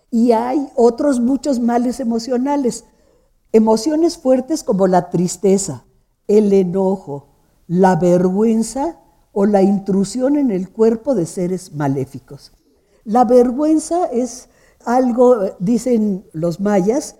Y 0.09 0.31
hay 0.31 0.69
otros 0.75 1.19
muchos 1.19 1.59
males 1.59 1.99
emocionales. 1.99 2.85
Emociones 3.51 4.17
fuertes 4.17 4.63
como 4.63 4.87
la 4.87 5.09
tristeza, 5.09 5.85
el 6.27 6.53
enojo, 6.53 7.27
la 7.67 7.95
vergüenza 7.95 8.99
o 9.31 9.45
la 9.45 9.61
intrusión 9.61 10.37
en 10.37 10.51
el 10.51 10.69
cuerpo 10.69 11.15
de 11.15 11.25
seres 11.25 11.73
maléficos. 11.73 12.53
La 13.03 13.25
vergüenza 13.25 14.05
es 14.05 14.49
algo, 14.85 15.37
dicen 15.59 16.25
los 16.33 16.59
mayas, 16.59 17.17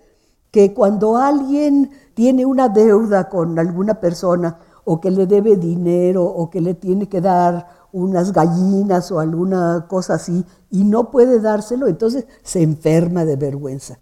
que 0.50 0.72
cuando 0.72 1.16
alguien 1.16 1.90
tiene 2.14 2.46
una 2.46 2.68
deuda 2.68 3.28
con 3.28 3.58
alguna 3.58 4.00
persona 4.00 4.60
o 4.84 5.00
que 5.00 5.10
le 5.10 5.26
debe 5.26 5.56
dinero 5.56 6.24
o 6.24 6.48
que 6.48 6.60
le 6.60 6.74
tiene 6.74 7.08
que 7.08 7.20
dar 7.20 7.66
unas 7.90 8.32
gallinas 8.32 9.10
o 9.10 9.18
alguna 9.18 9.86
cosa 9.88 10.14
así 10.14 10.44
y 10.70 10.84
no 10.84 11.10
puede 11.10 11.40
dárselo, 11.40 11.88
entonces 11.88 12.26
se 12.42 12.62
enferma 12.62 13.24
de 13.24 13.36
vergüenza. 13.36 13.98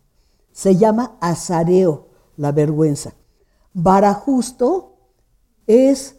Se 0.52 0.76
llama 0.76 1.16
azareo 1.20 2.08
la 2.36 2.52
vergüenza. 2.52 3.14
Barajusto 3.72 4.91
es 5.72 6.16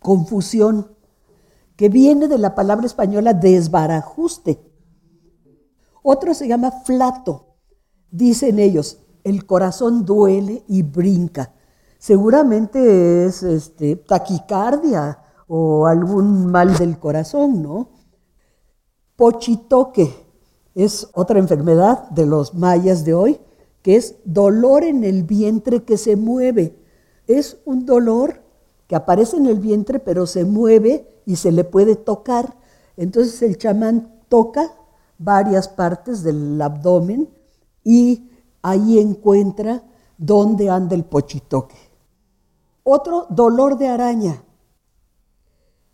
confusión, 0.00 0.94
que 1.76 1.88
viene 1.88 2.26
de 2.26 2.38
la 2.38 2.54
palabra 2.54 2.86
española 2.86 3.34
desbarajuste. 3.34 4.60
Otro 6.02 6.34
se 6.34 6.48
llama 6.48 6.70
flato. 6.84 7.54
Dicen 8.10 8.58
ellos, 8.58 8.98
el 9.22 9.46
corazón 9.46 10.04
duele 10.04 10.64
y 10.66 10.82
brinca. 10.82 11.54
Seguramente 11.98 13.26
es 13.26 13.42
este, 13.42 13.96
taquicardia 13.96 15.18
o 15.46 15.86
algún 15.86 16.46
mal 16.46 16.76
del 16.76 16.98
corazón, 16.98 17.62
¿no? 17.62 17.90
Pochitoque 19.16 20.14
es 20.74 21.08
otra 21.12 21.38
enfermedad 21.38 22.08
de 22.10 22.26
los 22.26 22.54
mayas 22.54 23.04
de 23.04 23.14
hoy, 23.14 23.40
que 23.82 23.96
es 23.96 24.16
dolor 24.24 24.84
en 24.84 25.04
el 25.04 25.24
vientre 25.24 25.84
que 25.84 25.96
se 25.96 26.16
mueve. 26.16 26.78
Es 27.26 27.58
un 27.64 27.84
dolor 27.84 28.47
que 28.88 28.96
aparece 28.96 29.36
en 29.36 29.46
el 29.46 29.60
vientre, 29.60 30.00
pero 30.00 30.26
se 30.26 30.44
mueve 30.44 31.06
y 31.26 31.36
se 31.36 31.52
le 31.52 31.62
puede 31.62 31.94
tocar. 31.94 32.56
Entonces 32.96 33.40
el 33.42 33.58
chamán 33.58 34.22
toca 34.28 34.72
varias 35.18 35.68
partes 35.68 36.22
del 36.22 36.60
abdomen 36.60 37.28
y 37.84 38.30
ahí 38.62 38.98
encuentra 38.98 39.84
dónde 40.16 40.70
anda 40.70 40.96
el 40.96 41.04
pochitoque. 41.04 41.76
Otro 42.82 43.26
dolor 43.28 43.76
de 43.76 43.88
araña 43.88 44.42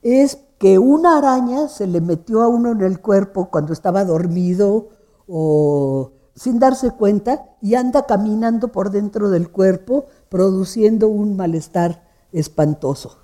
es 0.01 0.39
que 0.59 0.79
una 0.79 1.19
araña 1.19 1.67
se 1.69 1.89
le 1.89 2.01
metió 2.01 2.43
a 2.43 2.49
uno 2.49 2.71
en 2.71 2.83
el 2.83 3.01
cuerpo 3.01 3.51
cuando 3.51 3.73
estaba 3.73 4.05
dormido 4.05 4.91
o 5.27 6.13
sin 6.37 6.61
darse 6.61 6.93
cuenta 6.93 7.57
y 7.61 7.75
anda 7.75 8.07
caminando 8.07 8.71
por 8.71 8.91
dentro 8.91 9.31
del 9.31 9.51
cuerpo 9.51 10.07
produciendo 10.29 11.09
un 11.09 11.37
malestar 11.37 12.14
espantoso. 12.35 13.19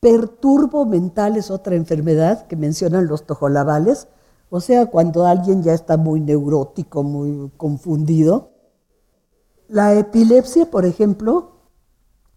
Perturbo 0.00 0.86
mental 0.86 1.36
es 1.36 1.50
otra 1.50 1.74
enfermedad 1.74 2.46
que 2.46 2.56
mencionan 2.56 3.06
los 3.06 3.26
tojolabales, 3.26 4.08
o 4.50 4.60
sea, 4.60 4.86
cuando 4.86 5.26
alguien 5.26 5.62
ya 5.62 5.74
está 5.74 5.96
muy 5.96 6.20
neurótico, 6.20 7.02
muy 7.02 7.50
confundido. 7.56 8.52
La 9.68 9.94
epilepsia, 9.94 10.70
por 10.70 10.86
ejemplo, 10.86 11.58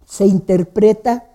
se 0.06 0.26
interpreta 0.26 1.26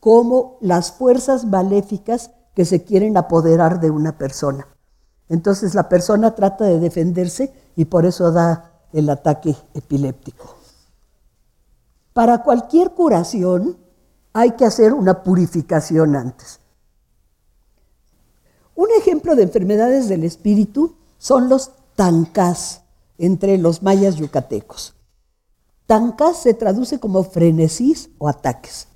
como 0.00 0.56
las 0.60 0.92
fuerzas 0.92 1.44
maléficas 1.44 2.30
que 2.54 2.64
se 2.64 2.82
quieren 2.84 3.16
apoderar 3.16 3.80
de 3.80 3.90
una 3.90 4.16
persona. 4.16 4.68
Entonces 5.28 5.74
la 5.74 5.88
persona 5.88 6.34
trata 6.34 6.64
de 6.64 6.78
defenderse 6.78 7.52
y 7.76 7.84
por 7.86 8.06
eso 8.06 8.32
da 8.32 8.72
el 8.92 9.10
ataque 9.10 9.54
epiléptico. 9.74 10.61
Para 12.12 12.42
cualquier 12.42 12.90
curación, 12.90 13.78
hay 14.32 14.52
que 14.52 14.64
hacer 14.64 14.92
una 14.92 15.22
purificación 15.22 16.16
antes. 16.16 16.60
Un 18.74 18.88
ejemplo 18.98 19.36
de 19.36 19.44
enfermedades 19.44 20.08
del 20.08 20.24
espíritu 20.24 20.96
son 21.18 21.48
los 21.48 21.72
tancás 21.94 22.82
entre 23.18 23.58
los 23.58 23.82
mayas 23.82 24.16
yucatecos. 24.16 24.94
Tancás 25.86 26.38
se 26.38 26.54
traduce 26.54 26.98
como 26.98 27.22
frenesís 27.22 28.10
o 28.18 28.28
ataques. 28.28 28.88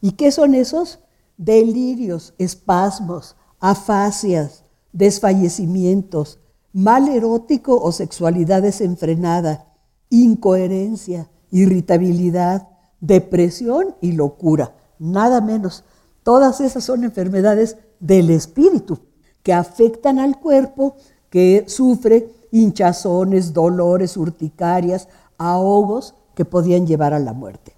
¿Y 0.00 0.12
qué 0.12 0.30
son 0.30 0.54
esos? 0.54 1.00
Delirios, 1.36 2.34
espasmos, 2.38 3.36
afasias, 3.60 4.64
desfallecimientos, 4.92 6.38
mal 6.72 7.08
erótico 7.08 7.80
o 7.80 7.92
sexualidad 7.92 8.62
desenfrenada, 8.62 9.66
incoherencia, 10.10 11.30
irritabilidad, 11.50 12.68
depresión 13.00 13.96
y 14.00 14.12
locura, 14.12 14.74
nada 14.98 15.40
menos. 15.40 15.84
Todas 16.22 16.60
esas 16.60 16.84
son 16.84 17.04
enfermedades 17.04 17.76
del 18.00 18.30
espíritu 18.30 18.98
que 19.42 19.52
afectan 19.52 20.18
al 20.18 20.38
cuerpo, 20.38 20.96
que 21.30 21.64
sufre 21.68 22.30
hinchazones, 22.50 23.52
dolores, 23.52 24.16
urticarias, 24.16 25.08
ahogos 25.36 26.14
que 26.34 26.44
podían 26.44 26.86
llevar 26.86 27.14
a 27.14 27.18
la 27.18 27.32
muerte. 27.32 27.76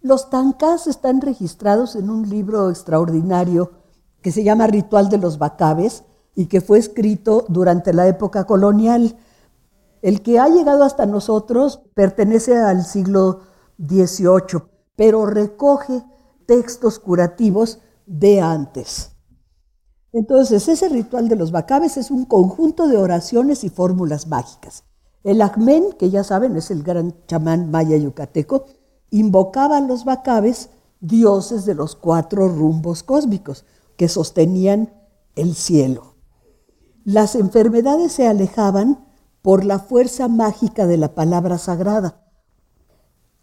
Los 0.00 0.28
tancas 0.28 0.86
están 0.86 1.20
registrados 1.20 1.96
en 1.96 2.10
un 2.10 2.28
libro 2.28 2.68
extraordinario 2.68 3.72
que 4.20 4.32
se 4.32 4.44
llama 4.44 4.66
Ritual 4.66 5.08
de 5.08 5.18
los 5.18 5.38
Bacabes 5.38 6.04
y 6.34 6.46
que 6.46 6.60
fue 6.60 6.78
escrito 6.78 7.46
durante 7.48 7.92
la 7.92 8.06
época 8.06 8.44
colonial. 8.44 9.16
El 10.04 10.20
que 10.20 10.38
ha 10.38 10.50
llegado 10.50 10.84
hasta 10.84 11.06
nosotros 11.06 11.80
pertenece 11.94 12.58
al 12.58 12.84
siglo 12.84 13.40
XVIII, 13.78 14.62
pero 14.96 15.24
recoge 15.24 16.04
textos 16.44 16.98
curativos 16.98 17.78
de 18.04 18.42
antes. 18.42 19.12
Entonces, 20.12 20.68
ese 20.68 20.90
ritual 20.90 21.30
de 21.30 21.36
los 21.36 21.52
bacabes 21.52 21.96
es 21.96 22.10
un 22.10 22.26
conjunto 22.26 22.86
de 22.86 22.98
oraciones 22.98 23.64
y 23.64 23.70
fórmulas 23.70 24.26
mágicas. 24.26 24.84
El 25.22 25.40
Acmen, 25.40 25.94
que 25.98 26.10
ya 26.10 26.22
saben 26.22 26.54
es 26.58 26.70
el 26.70 26.82
gran 26.82 27.14
chamán 27.26 27.70
maya 27.70 27.96
yucateco, 27.96 28.66
invocaba 29.08 29.78
a 29.78 29.80
los 29.80 30.04
bacabes 30.04 30.68
dioses 31.00 31.64
de 31.64 31.76
los 31.76 31.96
cuatro 31.96 32.48
rumbos 32.48 33.02
cósmicos 33.04 33.64
que 33.96 34.08
sostenían 34.08 34.92
el 35.34 35.54
cielo. 35.54 36.16
Las 37.06 37.36
enfermedades 37.36 38.12
se 38.12 38.28
alejaban 38.28 39.13
por 39.44 39.66
la 39.66 39.78
fuerza 39.78 40.26
mágica 40.26 40.86
de 40.86 40.96
la 40.96 41.14
palabra 41.14 41.58
sagrada, 41.58 42.24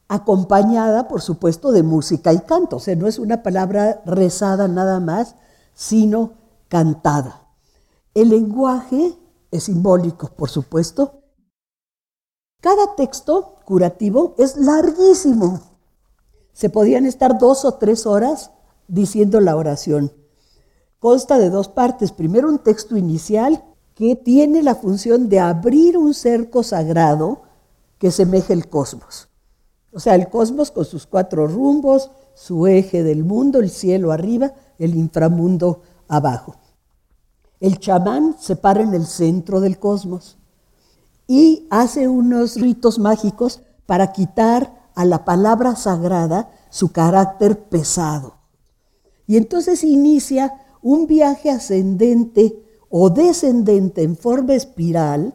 acompañada, 0.07 1.07
por 1.07 1.21
supuesto, 1.21 1.71
de 1.71 1.83
música 1.83 2.33
y 2.33 2.39
canto. 2.39 2.77
O 2.77 2.79
sea, 2.79 2.95
no 2.95 3.07
es 3.07 3.19
una 3.19 3.43
palabra 3.43 4.01
rezada 4.03 4.67
nada 4.67 4.99
más, 4.99 5.35
sino 5.75 6.31
cantada. 6.69 7.45
El 8.15 8.29
lenguaje 8.29 9.15
es 9.51 9.65
simbólico, 9.65 10.29
por 10.29 10.49
supuesto. 10.49 11.21
Cada 12.61 12.95
texto 12.95 13.59
curativo 13.63 14.33
es 14.39 14.57
larguísimo. 14.57 15.59
Se 16.51 16.71
podían 16.71 17.05
estar 17.05 17.37
dos 17.37 17.63
o 17.63 17.75
tres 17.75 18.07
horas 18.07 18.49
diciendo 18.87 19.39
la 19.39 19.55
oración. 19.55 20.11
Consta 20.97 21.37
de 21.37 21.51
dos 21.51 21.67
partes. 21.67 22.11
Primero 22.11 22.49
un 22.49 22.57
texto 22.57 22.97
inicial 22.97 23.70
que 24.01 24.15
tiene 24.15 24.63
la 24.63 24.73
función 24.73 25.29
de 25.29 25.39
abrir 25.39 25.95
un 25.95 26.15
cerco 26.15 26.63
sagrado 26.63 27.43
que 27.99 28.09
semeja 28.09 28.51
el 28.51 28.67
cosmos. 28.67 29.29
O 29.93 29.99
sea, 29.99 30.15
el 30.15 30.27
cosmos 30.27 30.71
con 30.71 30.85
sus 30.85 31.05
cuatro 31.05 31.45
rumbos, 31.45 32.09
su 32.33 32.65
eje 32.65 33.03
del 33.03 33.23
mundo, 33.23 33.59
el 33.59 33.69
cielo 33.69 34.11
arriba, 34.11 34.55
el 34.79 34.95
inframundo 34.95 35.83
abajo. 36.07 36.55
El 37.59 37.77
chamán 37.77 38.37
se 38.39 38.55
para 38.55 38.81
en 38.81 38.95
el 38.95 39.05
centro 39.05 39.61
del 39.61 39.77
cosmos 39.77 40.39
y 41.27 41.67
hace 41.69 42.07
unos 42.07 42.55
ritos 42.55 42.97
mágicos 42.97 43.61
para 43.85 44.13
quitar 44.13 44.89
a 44.95 45.05
la 45.05 45.25
palabra 45.25 45.75
sagrada 45.75 46.49
su 46.71 46.91
carácter 46.91 47.65
pesado. 47.65 48.37
Y 49.27 49.37
entonces 49.37 49.83
inicia 49.83 50.55
un 50.81 51.05
viaje 51.05 51.51
ascendente 51.51 52.60
o 52.91 53.09
descendente 53.09 54.03
en 54.03 54.17
forma 54.17 54.53
espiral, 54.53 55.33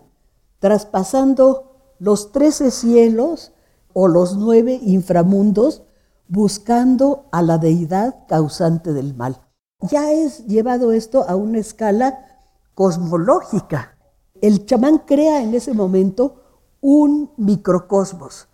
traspasando 0.58 1.94
los 1.98 2.30
trece 2.30 2.70
cielos 2.70 3.52
o 3.94 4.08
los 4.08 4.36
nueve 4.36 4.78
inframundos, 4.82 5.82
buscando 6.28 7.24
a 7.32 7.40
la 7.40 7.56
deidad 7.56 8.26
causante 8.28 8.92
del 8.92 9.14
mal. 9.14 9.40
Ya 9.80 10.12
es 10.12 10.46
llevado 10.46 10.92
esto 10.92 11.24
a 11.26 11.34
una 11.34 11.58
escala 11.58 12.26
cosmológica. 12.74 13.96
El 14.42 14.66
chamán 14.66 14.98
crea 14.98 15.42
en 15.42 15.54
ese 15.54 15.72
momento 15.72 16.42
un 16.82 17.30
microcosmos. 17.38 18.48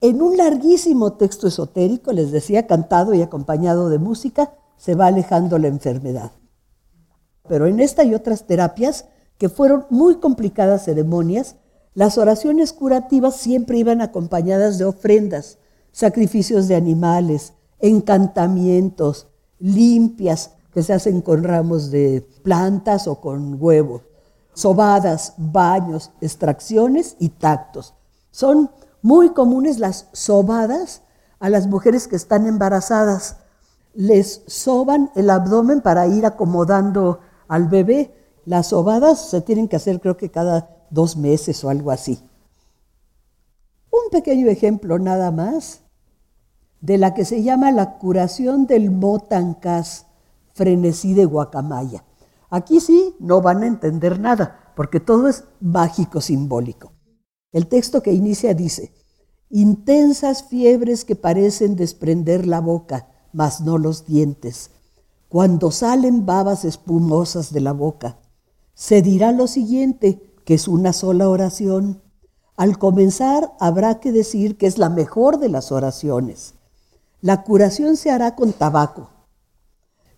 En 0.00 0.22
un 0.22 0.38
larguísimo 0.38 1.12
texto 1.12 1.46
esotérico, 1.46 2.12
les 2.12 2.32
decía, 2.32 2.66
cantado 2.66 3.12
y 3.12 3.20
acompañado 3.20 3.90
de 3.90 3.98
música, 3.98 4.54
se 4.76 4.94
va 4.94 5.06
alejando 5.06 5.58
la 5.58 5.68
enfermedad. 5.68 6.32
Pero 7.48 7.66
en 7.66 7.80
esta 7.80 8.04
y 8.04 8.14
otras 8.14 8.46
terapias, 8.46 9.06
que 9.38 9.48
fueron 9.48 9.86
muy 9.90 10.16
complicadas 10.16 10.84
ceremonias, 10.84 11.56
las 11.94 12.16
oraciones 12.16 12.72
curativas 12.72 13.36
siempre 13.36 13.78
iban 13.78 14.00
acompañadas 14.00 14.78
de 14.78 14.84
ofrendas, 14.84 15.58
sacrificios 15.90 16.68
de 16.68 16.76
animales, 16.76 17.52
encantamientos, 17.80 19.26
limpias 19.58 20.52
que 20.72 20.82
se 20.82 20.92
hacen 20.92 21.20
con 21.20 21.42
ramos 21.44 21.90
de 21.90 22.26
plantas 22.42 23.06
o 23.06 23.20
con 23.20 23.62
huevo, 23.62 24.02
sobadas, 24.54 25.34
baños, 25.36 26.12
extracciones 26.20 27.16
y 27.18 27.28
tactos. 27.30 27.94
Son 28.30 28.70
muy 29.02 29.30
comunes 29.30 29.78
las 29.78 30.08
sobadas 30.12 31.02
a 31.40 31.50
las 31.50 31.66
mujeres 31.66 32.08
que 32.08 32.16
están 32.16 32.46
embarazadas. 32.46 33.36
Les 33.94 34.42
soban 34.46 35.10
el 35.14 35.28
abdomen 35.28 35.82
para 35.82 36.06
ir 36.06 36.24
acomodando 36.24 37.20
al 37.52 37.68
bebé. 37.68 38.14
Las 38.46 38.68
sobadas 38.68 39.28
se 39.28 39.42
tienen 39.42 39.68
que 39.68 39.76
hacer 39.76 40.00
creo 40.00 40.16
que 40.16 40.30
cada 40.30 40.86
dos 40.88 41.18
meses 41.18 41.62
o 41.62 41.68
algo 41.68 41.90
así. 41.90 42.18
Un 43.90 44.10
pequeño 44.10 44.48
ejemplo 44.48 44.98
nada 44.98 45.30
más 45.30 45.82
de 46.80 46.96
la 46.96 47.12
que 47.12 47.26
se 47.26 47.42
llama 47.42 47.70
la 47.70 47.98
curación 47.98 48.66
del 48.66 48.90
motancas, 48.90 50.06
frenesí 50.54 51.12
de 51.12 51.26
guacamaya. 51.26 52.04
Aquí 52.48 52.80
sí 52.80 53.14
no 53.20 53.42
van 53.42 53.62
a 53.62 53.66
entender 53.66 54.18
nada, 54.18 54.72
porque 54.74 54.98
todo 54.98 55.28
es 55.28 55.44
mágico 55.60 56.22
simbólico. 56.22 56.92
El 57.52 57.66
texto 57.66 58.02
que 58.02 58.14
inicia 58.14 58.54
dice, 58.54 58.94
intensas 59.50 60.44
fiebres 60.44 61.04
que 61.04 61.16
parecen 61.16 61.76
desprender 61.76 62.46
la 62.46 62.60
boca, 62.60 63.08
mas 63.34 63.60
no 63.60 63.76
los 63.76 64.06
dientes, 64.06 64.70
cuando 65.32 65.70
salen 65.70 66.26
babas 66.26 66.66
espumosas 66.66 67.54
de 67.54 67.62
la 67.62 67.72
boca. 67.72 68.18
Se 68.74 69.00
dirá 69.00 69.32
lo 69.32 69.46
siguiente, 69.46 70.20
que 70.44 70.52
es 70.52 70.68
una 70.68 70.92
sola 70.92 71.26
oración. 71.30 72.02
Al 72.54 72.76
comenzar 72.76 73.54
habrá 73.58 73.98
que 73.98 74.12
decir 74.12 74.58
que 74.58 74.66
es 74.66 74.76
la 74.76 74.90
mejor 74.90 75.38
de 75.38 75.48
las 75.48 75.72
oraciones. 75.72 76.52
La 77.22 77.44
curación 77.44 77.96
se 77.96 78.10
hará 78.10 78.36
con 78.36 78.52
tabaco, 78.52 79.08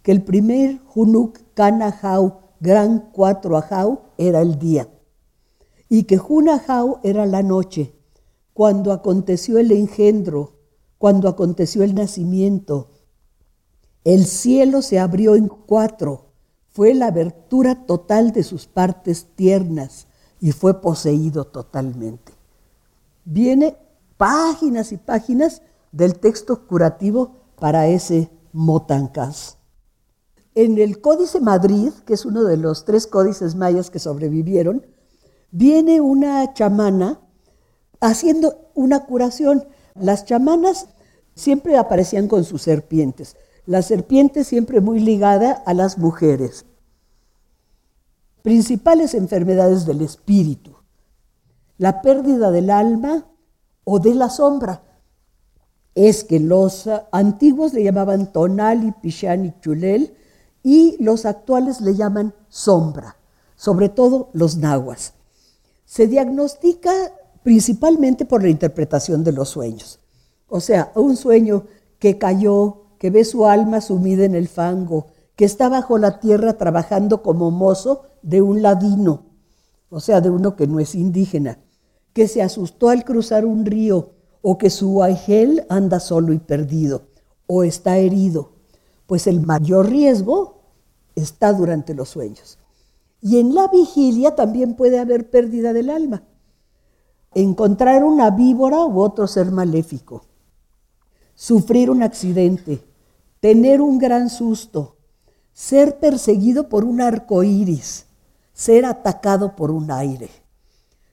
que 0.02 0.10
el 0.10 0.24
primer 0.24 0.80
Hunuk 0.96 1.38
Kanahau, 1.54 2.40
gran 2.58 3.10
cuatro 3.12 3.56
ajau, 3.56 4.00
era 4.18 4.40
el 4.40 4.58
día, 4.58 4.88
y 5.88 6.02
que 6.04 6.18
Junahau 6.18 6.98
era 7.04 7.24
la 7.24 7.44
noche, 7.44 7.94
cuando 8.52 8.90
aconteció 8.90 9.58
el 9.58 9.70
engendro, 9.70 10.58
cuando 10.98 11.28
aconteció 11.28 11.84
el 11.84 11.94
nacimiento. 11.94 12.90
El 14.04 14.26
cielo 14.26 14.82
se 14.82 14.98
abrió 14.98 15.34
en 15.34 15.48
cuatro, 15.48 16.26
fue 16.68 16.92
la 16.92 17.06
abertura 17.06 17.86
total 17.86 18.32
de 18.32 18.42
sus 18.42 18.66
partes 18.66 19.26
tiernas, 19.34 20.06
y 20.40 20.52
fue 20.52 20.82
poseído 20.82 21.46
totalmente. 21.46 22.32
Viene 23.24 23.78
páginas 24.18 24.92
y 24.92 24.98
páginas 24.98 25.62
del 25.90 26.18
texto 26.18 26.66
curativo 26.66 27.36
para 27.58 27.86
ese 27.86 28.30
Motancas. 28.52 29.56
En 30.54 30.78
el 30.78 31.00
Códice 31.00 31.40
Madrid, 31.40 31.92
que 32.04 32.14
es 32.14 32.26
uno 32.26 32.44
de 32.44 32.58
los 32.58 32.84
tres 32.84 33.06
códices 33.06 33.54
mayas 33.54 33.90
que 33.90 33.98
sobrevivieron, 33.98 34.86
viene 35.50 36.00
una 36.00 36.52
chamana 36.52 37.20
haciendo 38.00 38.70
una 38.74 39.06
curación. 39.06 39.66
Las 39.94 40.26
chamanas 40.26 40.88
siempre 41.34 41.76
aparecían 41.76 42.28
con 42.28 42.44
sus 42.44 42.62
serpientes, 42.62 43.36
la 43.66 43.82
serpiente 43.82 44.44
siempre 44.44 44.80
muy 44.80 45.00
ligada 45.00 45.52
a 45.52 45.74
las 45.74 45.98
mujeres 45.98 46.66
principales 48.44 49.14
enfermedades 49.14 49.86
del 49.86 50.02
espíritu, 50.02 50.76
la 51.78 52.02
pérdida 52.02 52.50
del 52.50 52.68
alma 52.68 53.26
o 53.84 53.98
de 54.00 54.14
la 54.14 54.28
sombra. 54.28 54.82
Es 55.94 56.24
que 56.24 56.40
los 56.40 56.86
antiguos 57.10 57.72
le 57.72 57.82
llamaban 57.82 58.34
tonal 58.34 58.84
y 59.02 59.08
y 59.08 59.60
chulel 59.62 60.14
y 60.62 61.02
los 61.02 61.24
actuales 61.24 61.80
le 61.80 61.94
llaman 61.94 62.34
sombra, 62.50 63.16
sobre 63.56 63.88
todo 63.88 64.28
los 64.34 64.58
nahuas. 64.58 65.14
Se 65.86 66.06
diagnostica 66.06 66.92
principalmente 67.42 68.26
por 68.26 68.42
la 68.42 68.50
interpretación 68.50 69.24
de 69.24 69.32
los 69.32 69.48
sueños. 69.48 70.00
O 70.48 70.60
sea, 70.60 70.92
un 70.96 71.16
sueño 71.16 71.64
que 71.98 72.18
cayó, 72.18 72.83
que 73.04 73.10
ve 73.10 73.26
su 73.26 73.44
alma 73.44 73.82
sumida 73.82 74.24
en 74.24 74.34
el 74.34 74.48
fango, 74.48 75.08
que 75.36 75.44
está 75.44 75.68
bajo 75.68 75.98
la 75.98 76.20
tierra 76.20 76.54
trabajando 76.54 77.22
como 77.22 77.50
mozo 77.50 78.04
de 78.22 78.40
un 78.40 78.62
ladino, 78.62 79.26
o 79.90 80.00
sea, 80.00 80.22
de 80.22 80.30
uno 80.30 80.56
que 80.56 80.66
no 80.66 80.80
es 80.80 80.94
indígena, 80.94 81.58
que 82.14 82.28
se 82.28 82.40
asustó 82.40 82.88
al 82.88 83.04
cruzar 83.04 83.44
un 83.44 83.66
río, 83.66 84.12
o 84.40 84.56
que 84.56 84.70
su 84.70 85.02
ángel 85.02 85.66
anda 85.68 86.00
solo 86.00 86.32
y 86.32 86.38
perdido, 86.38 87.08
o 87.46 87.62
está 87.62 87.98
herido, 87.98 88.52
pues 89.04 89.26
el 89.26 89.42
mayor 89.42 89.90
riesgo 89.90 90.62
está 91.14 91.52
durante 91.52 91.92
los 91.92 92.08
sueños. 92.08 92.58
Y 93.20 93.38
en 93.38 93.54
la 93.54 93.68
vigilia 93.68 94.34
también 94.34 94.76
puede 94.76 94.98
haber 94.98 95.28
pérdida 95.28 95.74
del 95.74 95.90
alma. 95.90 96.22
Encontrar 97.34 98.02
una 98.02 98.30
víbora 98.30 98.82
u 98.86 98.98
otro 99.02 99.26
ser 99.26 99.50
maléfico, 99.50 100.24
sufrir 101.34 101.90
un 101.90 102.02
accidente, 102.02 102.93
tener 103.44 103.82
un 103.82 103.98
gran 103.98 104.30
susto, 104.30 104.96
ser 105.52 105.98
perseguido 105.98 106.70
por 106.70 106.82
un 106.82 107.02
arco 107.02 107.42
iris, 107.42 108.06
ser 108.54 108.86
atacado 108.86 109.54
por 109.54 109.70
un 109.70 109.90
aire. 109.90 110.30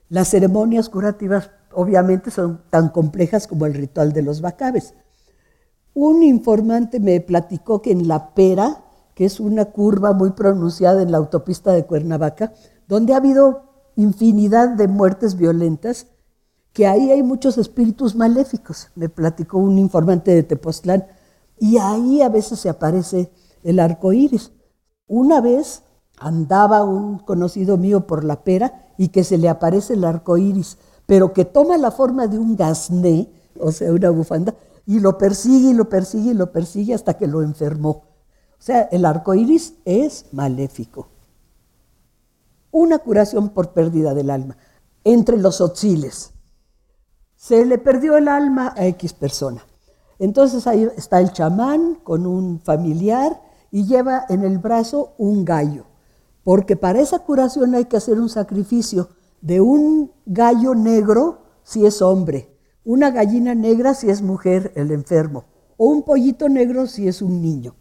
Las 0.08 0.30
ceremonias 0.30 0.88
curativas 0.88 1.50
obviamente 1.74 2.32
son 2.32 2.62
tan 2.70 2.88
complejas 2.88 3.48
como 3.48 3.66
el 3.66 3.74
ritual 3.74 4.14
de 4.14 4.22
los 4.22 4.40
bacabes, 4.40 4.94
Un 5.94 6.24
informante 6.24 7.02
me 7.02 7.20
platicó 7.20 7.82
que 7.82 7.92
en 7.92 8.08
La 8.08 8.34
Pera, 8.34 8.82
que 9.14 9.26
es 9.26 9.42
una 9.42 9.66
curva 9.66 10.14
muy 10.14 10.32
pronunciada 10.32 11.02
en 11.02 11.12
la 11.12 11.18
autopista 11.18 11.74
de 11.74 11.86
Cuernavaca, 11.86 12.54
donde 12.88 13.14
ha 13.14 13.18
habido 13.18 13.64
infinidad 13.98 14.70
de 14.70 14.88
muertes 14.88 15.36
violentas, 15.36 16.08
que 16.72 16.88
ahí 16.88 17.12
hay 17.12 17.24
muchos 17.24 17.58
espíritus 17.58 18.16
maléficos, 18.16 18.88
me 18.96 19.10
platicó 19.10 19.58
un 19.58 19.78
informante 19.78 20.32
de 20.32 20.44
Tepoztlán, 20.44 21.08
y 21.62 21.78
ahí 21.78 22.24
a 22.24 22.30
veces 22.30 22.60
se 22.60 22.70
aparece 22.70 23.32
el 23.64 23.80
arco 23.80 24.14
iris. 24.14 24.52
Una 25.06 25.42
vez 25.42 25.84
andaba 26.18 26.84
un 26.84 27.20
conocido 27.20 27.78
mío 27.78 28.08
por 28.08 28.24
la 28.24 28.44
pera 28.44 28.88
y 28.98 29.10
que 29.10 29.24
se 29.24 29.38
le 29.38 29.48
aparece 29.48 29.94
el 29.94 30.04
arco 30.04 30.38
iris, 30.38 30.80
pero 31.06 31.34
que 31.34 31.46
toma 31.46 31.78
la 31.78 31.92
forma 31.92 32.26
de 32.26 32.40
un 32.40 32.56
gasné, 32.56 33.32
o 33.60 33.72
sea, 33.72 33.94
una 33.94 34.10
bufanda, 34.10 34.56
y 34.88 35.02
lo 35.02 35.20
persigue 35.20 35.70
y 35.70 35.74
lo 35.76 35.88
persigue 35.88 36.32
y 36.32 36.34
lo 36.34 36.52
persigue 36.52 36.96
hasta 36.96 37.14
que 37.14 37.28
lo 37.28 37.44
enfermó. 37.44 37.90
O 37.90 38.64
sea, 38.64 38.90
el 38.92 39.06
arco 39.06 39.36
iris 39.36 39.76
es 39.86 40.26
maléfico. 40.32 41.10
Una 42.72 42.98
curación 42.98 43.50
por 43.50 43.70
pérdida 43.70 44.16
del 44.16 44.32
alma 44.32 44.58
entre 45.04 45.38
los 45.38 45.62
otziles. 45.62 46.32
Se 47.36 47.66
le 47.68 47.78
perdió 47.78 48.18
el 48.18 48.28
alma 48.28 48.74
a 48.76 48.88
X 48.88 49.14
persona. 49.14 49.64
Entonces 50.22 50.68
ahí 50.68 50.88
está 50.98 51.20
el 51.20 51.32
chamán 51.32 51.96
con 51.96 52.28
un 52.28 52.60
familiar 52.60 53.42
y 53.72 53.88
lleva 53.88 54.24
en 54.30 54.44
el 54.44 54.60
brazo 54.60 55.16
un 55.18 55.44
gallo, 55.44 55.86
porque 56.44 56.76
para 56.76 57.02
esa 57.02 57.18
curación 57.18 57.74
hay 57.74 57.86
que 57.86 57.98
hacer 57.98 58.20
un 58.20 58.30
sacrificio 58.30 59.10
de 59.42 59.62
un 59.62 60.12
gallo 60.28 60.76
negro 60.76 61.40
si 61.64 61.88
es 61.88 62.04
hombre, 62.04 62.56
una 62.86 63.10
gallina 63.10 63.56
negra 63.56 63.96
si 63.96 64.12
es 64.12 64.22
mujer, 64.22 64.72
el 64.76 64.92
enfermo, 64.92 65.46
o 65.76 65.88
un 65.88 66.04
pollito 66.04 66.50
negro 66.50 66.86
si 66.86 67.08
es 67.08 67.24
un 67.24 67.42
niño. 67.42 67.74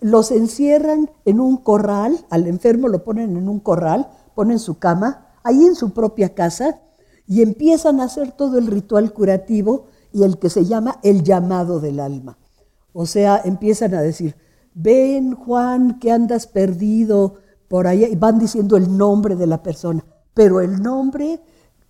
Los 0.00 0.32
encierran 0.32 1.08
en 1.24 1.38
un 1.38 1.58
corral, 1.58 2.26
al 2.28 2.48
enfermo 2.48 2.88
lo 2.88 3.04
ponen 3.04 3.36
en 3.36 3.48
un 3.48 3.60
corral, 3.60 4.10
ponen 4.34 4.58
su 4.58 4.80
cama, 4.80 5.28
ahí 5.44 5.64
en 5.64 5.76
su 5.76 5.90
propia 5.90 6.34
casa, 6.34 6.80
y 7.28 7.40
empiezan 7.40 8.00
a 8.00 8.04
hacer 8.04 8.32
todo 8.32 8.58
el 8.58 8.66
ritual 8.66 9.12
curativo 9.12 9.84
y 10.12 10.22
el 10.22 10.38
que 10.38 10.50
se 10.50 10.64
llama 10.64 10.98
el 11.02 11.22
llamado 11.22 11.80
del 11.80 12.00
alma. 12.00 12.38
O 12.92 13.06
sea, 13.06 13.40
empiezan 13.44 13.94
a 13.94 14.00
decir, 14.00 14.36
ven 14.74 15.34
Juan, 15.34 15.98
que 15.98 16.10
andas 16.10 16.46
perdido 16.46 17.34
por 17.68 17.86
allá, 17.86 18.08
y 18.08 18.16
van 18.16 18.38
diciendo 18.38 18.76
el 18.76 18.96
nombre 18.96 19.36
de 19.36 19.46
la 19.46 19.62
persona, 19.62 20.04
pero 20.34 20.60
el 20.60 20.82
nombre 20.82 21.40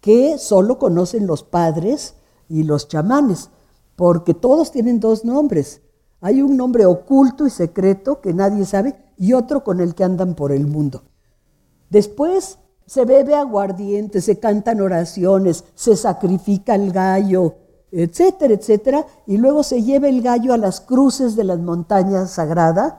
que 0.01 0.39
solo 0.39 0.79
conocen 0.79 1.27
los 1.27 1.43
padres 1.43 2.15
y 2.49 2.63
los 2.63 2.89
chamanes, 2.89 3.51
porque 3.97 4.35
todos 4.35 4.73
tienen 4.73 5.01
dos 5.01 5.25
nombres. 5.25 5.83
Hay 6.21 6.43
un 6.43 6.57
nombre 6.57 6.87
oculto 6.87 7.47
y 7.47 7.51
secreto 7.51 8.21
que 8.21 8.35
nadie 8.35 8.65
sabe 8.65 8.97
y 9.17 9.33
otro 9.33 9.63
con 9.63 9.81
el 9.81 9.95
que 9.95 10.05
andan 10.05 10.35
por 10.35 10.53
el 10.53 10.67
mundo. 10.67 11.05
Después 11.91 12.59
se 12.87 13.05
bebe 13.05 13.35
aguardiente, 13.35 14.21
se 14.21 14.39
cantan 14.39 14.81
oraciones, 14.81 15.65
se 15.75 15.97
sacrifica 15.97 16.75
el 16.75 16.93
gallo, 16.93 17.57
etcétera, 17.93 18.55
etcétera, 18.55 19.07
y 19.27 19.37
luego 19.37 19.63
se 19.63 19.83
lleva 19.83 20.09
el 20.09 20.23
gallo 20.23 20.53
a 20.53 20.59
las 20.59 20.81
cruces 20.81 21.37
de 21.37 21.45
las 21.45 21.59
montañas 21.59 22.33
sagradas, 22.33 22.95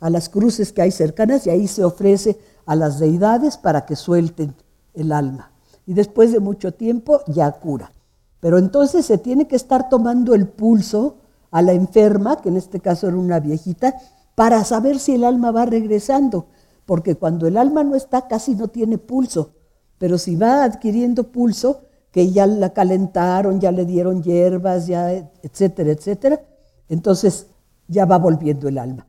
a 0.00 0.10
las 0.10 0.28
cruces 0.28 0.72
que 0.72 0.82
hay 0.82 0.90
cercanas, 0.90 1.46
y 1.46 1.50
ahí 1.50 1.68
se 1.68 1.84
ofrece 1.84 2.38
a 2.66 2.74
las 2.74 2.98
deidades 2.98 3.56
para 3.56 3.84
que 3.84 3.96
suelten 3.96 4.54
el 4.94 5.12
alma. 5.12 5.52
Y 5.86 5.94
después 5.94 6.32
de 6.32 6.40
mucho 6.40 6.72
tiempo 6.72 7.20
ya 7.26 7.50
cura. 7.52 7.92
Pero 8.40 8.58
entonces 8.58 9.04
se 9.04 9.18
tiene 9.18 9.46
que 9.46 9.56
estar 9.56 9.88
tomando 9.88 10.34
el 10.34 10.48
pulso 10.48 11.16
a 11.50 11.62
la 11.62 11.72
enferma, 11.72 12.40
que 12.40 12.48
en 12.48 12.56
este 12.56 12.80
caso 12.80 13.08
era 13.08 13.16
una 13.16 13.40
viejita, 13.40 13.94
para 14.34 14.64
saber 14.64 14.98
si 14.98 15.16
el 15.16 15.24
alma 15.24 15.50
va 15.50 15.66
regresando, 15.66 16.46
porque 16.86 17.16
cuando 17.16 17.46
el 17.46 17.56
alma 17.56 17.84
no 17.84 17.94
está 17.94 18.26
casi 18.26 18.54
no 18.54 18.68
tiene 18.68 18.96
pulso, 18.96 19.50
pero 19.98 20.16
si 20.16 20.36
va 20.36 20.64
adquiriendo 20.64 21.24
pulso, 21.24 21.82
que 22.12 22.30
ya 22.30 22.46
la 22.46 22.72
calentaron, 22.72 23.60
ya 23.60 23.72
le 23.72 23.84
dieron 23.84 24.22
hierbas, 24.22 24.86
ya, 24.86 25.12
etcétera, 25.42 25.92
etcétera, 25.92 26.42
entonces 26.88 27.46
ya 27.88 28.04
va 28.04 28.18
volviendo 28.18 28.68
el 28.68 28.78
alma. 28.78 29.06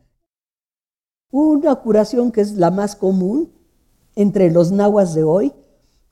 Una 1.32 1.76
curación 1.76 2.32
que 2.32 2.42
es 2.42 2.54
la 2.54 2.72
más 2.72 2.96
común 2.96 3.52
entre 4.16 4.52
los 4.52 4.72
nahuas 4.72 5.14
de 5.14 5.24
hoy 5.24 5.54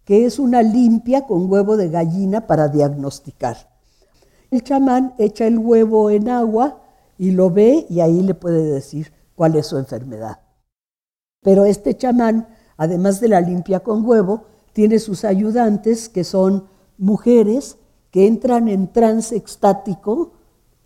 que 0.09 0.25
es 0.25 0.39
una 0.39 0.63
limpia 0.63 1.27
con 1.27 1.51
huevo 1.51 1.77
de 1.77 1.87
gallina 1.87 2.47
para 2.47 2.67
diagnosticar. 2.67 3.57
El 4.49 4.63
chamán 4.63 5.13
echa 5.19 5.45
el 5.45 5.59
huevo 5.59 6.09
en 6.09 6.29
agua 6.29 6.81
y 7.19 7.29
lo 7.29 7.51
ve 7.51 7.85
y 7.91 7.99
ahí 7.99 8.23
le 8.23 8.33
puede 8.33 8.63
decir 8.63 9.13
cuál 9.35 9.55
es 9.55 9.67
su 9.67 9.77
enfermedad. 9.77 10.39
Pero 11.43 11.63
este 11.63 11.95
chamán, 11.95 12.47
además 12.75 13.21
de 13.21 13.27
la 13.27 13.39
limpia 13.39 13.81
con 13.81 14.03
huevo, 14.03 14.45
tiene 14.73 14.97
sus 14.97 15.23
ayudantes 15.25 16.09
que 16.09 16.23
son 16.23 16.67
mujeres 16.99 17.77
que 18.11 18.27
entran 18.27 18.67
en 18.67 18.91
trance 18.91 19.35
extático 19.35 20.33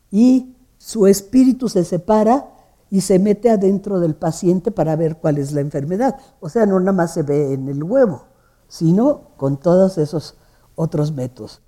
y 0.10 0.56
su 0.78 1.08
espíritu 1.08 1.68
se 1.68 1.84
separa 1.84 2.50
y 2.90 3.02
se 3.02 3.20
mete 3.20 3.50
adentro 3.50 4.00
del 4.00 4.16
paciente 4.16 4.72
para 4.72 4.96
ver 4.96 5.18
cuál 5.18 5.38
es 5.38 5.52
la 5.52 5.60
enfermedad. 5.60 6.18
O 6.40 6.48
sea, 6.48 6.66
no 6.66 6.80
nada 6.80 6.94
más 6.94 7.14
se 7.14 7.24
ve 7.24 7.54
en 7.54 7.68
el 7.68 7.84
huevo 7.84 8.34
sino 8.74 9.36
con 9.38 9.60
todos 9.60 10.00
esos 10.00 10.36
otros 10.74 11.12
métodos. 11.12 11.62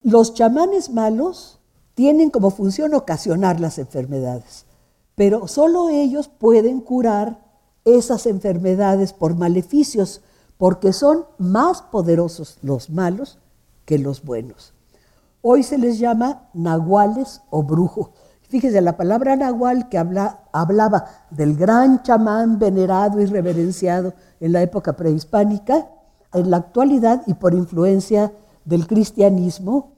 Los 0.00 0.32
chamanes 0.32 0.90
malos 0.90 1.58
tienen 1.94 2.30
como 2.30 2.52
función 2.52 2.94
ocasionar 2.94 3.58
las 3.58 3.78
enfermedades, 3.78 4.66
pero 5.16 5.48
solo 5.48 5.88
ellos 5.88 6.28
pueden 6.28 6.82
curar 6.82 7.44
esas 7.84 8.26
enfermedades 8.26 9.12
por 9.12 9.34
maleficios, 9.34 10.22
porque 10.60 10.92
son 10.92 11.24
más 11.38 11.80
poderosos 11.80 12.58
los 12.60 12.90
malos 12.90 13.38
que 13.86 13.98
los 13.98 14.22
buenos. 14.22 14.74
Hoy 15.40 15.62
se 15.62 15.78
les 15.78 15.98
llama 15.98 16.50
nahuales 16.52 17.40
o 17.48 17.62
brujos. 17.62 18.10
Fíjese, 18.42 18.82
la 18.82 18.98
palabra 18.98 19.36
nahual 19.36 19.88
que 19.88 19.96
hablaba 19.96 21.06
del 21.30 21.56
gran 21.56 22.02
chamán 22.02 22.58
venerado 22.58 23.22
y 23.22 23.24
reverenciado 23.24 24.12
en 24.38 24.52
la 24.52 24.60
época 24.60 24.96
prehispánica, 24.96 25.88
en 26.34 26.50
la 26.50 26.58
actualidad 26.58 27.22
y 27.26 27.32
por 27.32 27.54
influencia 27.54 28.30
del 28.66 28.86
cristianismo, 28.86 29.92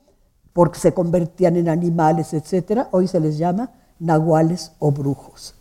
porque 0.52 0.78
se 0.78 0.94
convertían 0.94 1.56
en 1.56 1.68
animales, 1.68 2.34
etc., 2.34 2.86
hoy 2.92 3.08
se 3.08 3.18
les 3.18 3.36
llama 3.36 3.72
nahuales 3.98 4.70
o 4.78 4.92
brujos. 4.92 5.56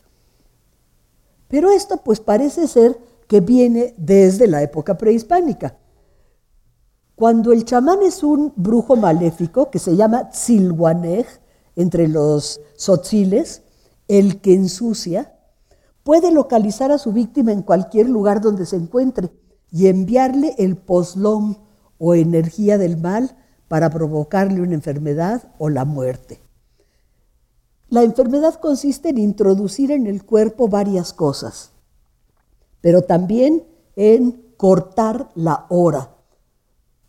Pero 1.48 1.72
esto 1.72 1.98
pues 1.98 2.20
parece 2.20 2.68
ser 2.68 3.00
que 3.32 3.40
viene 3.40 3.96
desde 3.98 4.46
la 4.46 4.62
época 4.62 4.98
prehispánica. 4.98 5.78
Cuando 7.16 7.54
el 7.54 7.64
chamán 7.64 8.02
es 8.02 8.24
un 8.24 8.52
brujo 8.58 8.98
maléfico 8.98 9.72
que 9.72 9.80
se 9.80 9.96
llama 9.96 10.32
Tzilhuanej, 10.32 11.26
entre 11.78 12.10
los 12.10 12.60
sotziles, 12.76 13.62
el 14.10 14.42
que 14.42 14.54
ensucia, 14.54 15.40
puede 16.04 16.34
localizar 16.34 16.92
a 16.92 16.98
su 16.98 17.14
víctima 17.14 17.54
en 17.54 17.62
cualquier 17.62 18.10
lugar 18.10 18.42
donde 18.42 18.66
se 18.66 18.76
encuentre 18.76 19.32
y 19.72 19.88
enviarle 19.88 20.54
el 20.58 20.76
poslón 20.76 21.60
o 22.00 22.16
energía 22.16 22.78
del 22.78 22.98
mal 22.98 23.38
para 23.70 23.90
provocarle 23.90 24.60
una 24.60 24.74
enfermedad 24.74 25.54
o 25.58 25.70
la 25.70 25.86
muerte. 25.86 26.42
La 27.88 28.04
enfermedad 28.04 28.56
consiste 28.56 29.08
en 29.08 29.20
introducir 29.20 29.90
en 29.90 30.06
el 30.06 30.26
cuerpo 30.26 30.68
varias 30.68 31.14
cosas, 31.14 31.71
pero 32.82 33.04
también 33.04 33.64
en 33.96 34.54
cortar 34.58 35.30
la 35.36 35.66
hora. 35.70 36.16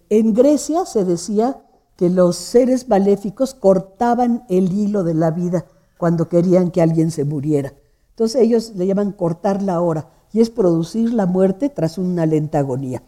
En 0.08 0.35
Grecia 0.35 0.85
se 0.85 1.04
decía 1.04 1.62
que 1.96 2.11
los 2.11 2.37
seres 2.37 2.88
maléficos 2.88 3.54
cortaban 3.54 4.44
el 4.48 4.72
hilo 4.72 5.04
de 5.04 5.14
la 5.14 5.30
vida 5.30 5.66
cuando 5.98 6.28
querían 6.28 6.70
que 6.70 6.82
alguien 6.82 7.11
se 7.11 7.24
muriera. 7.24 7.74
Entonces 8.11 8.42
ellos 8.42 8.72
le 8.74 8.87
llaman 8.87 9.12
cortar 9.12 9.62
la 9.62 9.80
hora 9.80 10.11
y 10.32 10.40
es 10.40 10.50
producir 10.50 11.12
la 11.12 11.26
muerte 11.26 11.68
tras 11.68 11.98
una 11.98 12.26
lenta 12.26 12.58
agonía. 12.58 13.02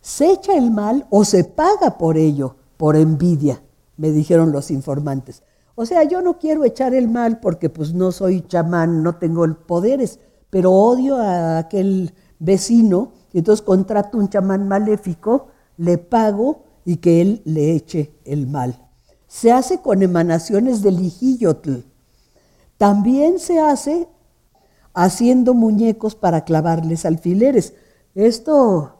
Se 0.00 0.30
echa 0.32 0.56
el 0.56 0.70
mal 0.70 1.06
o 1.10 1.24
se 1.24 1.44
paga 1.44 1.98
por 1.98 2.16
ello, 2.16 2.56
por 2.76 2.96
envidia, 2.96 3.62
me 3.96 4.10
dijeron 4.10 4.52
los 4.52 4.70
informantes. 4.70 5.42
O 5.74 5.86
sea, 5.86 6.02
yo 6.04 6.22
no 6.22 6.38
quiero 6.38 6.64
echar 6.64 6.94
el 6.94 7.08
mal 7.08 7.40
porque 7.40 7.70
pues 7.70 7.94
no 7.94 8.10
soy 8.10 8.40
chamán, 8.40 9.02
no 9.02 9.16
tengo 9.16 9.46
poderes, 9.66 10.18
pero 10.50 10.72
odio 10.72 11.16
a 11.16 11.58
aquel 11.58 12.14
vecino 12.38 13.12
y 13.32 13.38
entonces 13.38 13.64
contrato 13.64 14.18
un 14.18 14.28
chamán 14.28 14.68
maléfico, 14.68 15.48
le 15.76 15.98
pago 15.98 16.64
y 16.84 16.96
que 16.96 17.20
él 17.20 17.42
le 17.44 17.74
eche 17.74 18.14
el 18.24 18.46
mal. 18.46 18.88
Se 19.26 19.52
hace 19.52 19.80
con 19.80 20.02
emanaciones 20.02 20.82
del 20.82 20.96
lijillotl. 20.96 21.80
También 22.78 23.38
se 23.38 23.60
hace 23.60 24.08
haciendo 24.94 25.54
muñecos 25.54 26.14
para 26.14 26.44
clavarles 26.44 27.04
alfileres. 27.04 27.74
Esto 28.14 28.94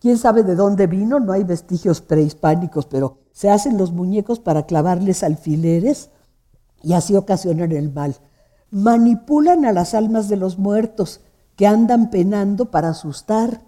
quién 0.00 0.18
sabe 0.18 0.42
de 0.42 0.54
dónde 0.54 0.86
vino, 0.86 1.20
no 1.20 1.32
hay 1.32 1.44
vestigios 1.44 2.00
prehispánicos, 2.00 2.86
pero 2.86 3.18
se 3.32 3.50
hacen 3.50 3.78
los 3.78 3.92
muñecos 3.92 4.38
para 4.38 4.66
clavarles 4.66 5.22
alfileres 5.22 6.10
y 6.82 6.92
así 6.92 7.16
ocasionan 7.16 7.72
el 7.72 7.92
mal. 7.92 8.16
Manipulan 8.74 9.64
a 9.64 9.72
las 9.72 9.94
almas 9.94 10.28
de 10.28 10.36
los 10.36 10.58
muertos 10.58 11.22
que 11.56 11.66
andan 11.66 12.10
penando 12.10 12.70
para 12.70 12.90
asustar. 12.90 13.62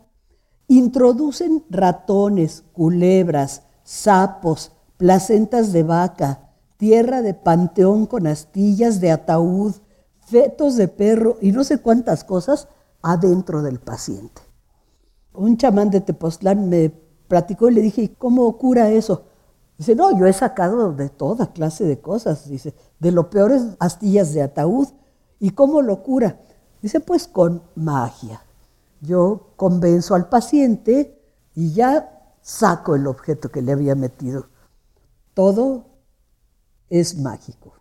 Introducen 0.68 1.64
ratones, 1.70 2.64
culebras, 2.72 3.62
sapos, 3.84 4.72
placentas 4.98 5.72
de 5.72 5.84
vaca, 5.84 6.50
tierra 6.76 7.22
de 7.22 7.32
panteón 7.32 8.06
con 8.06 8.26
astillas 8.26 9.00
de 9.00 9.12
ataúd, 9.12 9.76
fetos 10.18 10.76
de 10.76 10.88
perro 10.88 11.38
y 11.40 11.52
no 11.52 11.64
sé 11.64 11.78
cuántas 11.78 12.24
cosas 12.24 12.68
adentro 13.00 13.62
del 13.62 13.78
paciente 13.78 14.46
un 15.36 15.56
chamán 15.56 15.90
de 15.90 16.00
Tepoztlán 16.00 16.68
me 16.68 16.90
platicó 17.28 17.68
y 17.68 17.74
le 17.74 17.82
dije, 17.82 18.14
¿cómo 18.18 18.56
cura 18.56 18.90
eso? 18.90 19.25
Dice, 19.78 19.94
no, 19.94 20.18
yo 20.18 20.26
he 20.26 20.32
sacado 20.32 20.92
de 20.92 21.08
toda 21.08 21.52
clase 21.52 21.84
de 21.84 22.00
cosas. 22.00 22.48
Dice, 22.48 22.74
de 22.98 23.12
lo 23.12 23.28
peor 23.30 23.52
es 23.52 23.62
astillas 23.78 24.32
de 24.32 24.42
ataúd. 24.42 24.88
¿Y 25.38 25.50
cómo 25.50 25.82
lo 25.82 26.02
cura? 26.02 26.40
Dice, 26.80 27.00
pues 27.00 27.28
con 27.28 27.62
magia. 27.74 28.42
Yo 29.00 29.52
convenzo 29.56 30.14
al 30.14 30.28
paciente 30.28 31.22
y 31.54 31.72
ya 31.72 32.34
saco 32.40 32.94
el 32.94 33.06
objeto 33.06 33.50
que 33.50 33.62
le 33.62 33.72
había 33.72 33.94
metido. 33.94 34.48
Todo 35.34 35.86
es 36.88 37.18
mágico. 37.18 37.75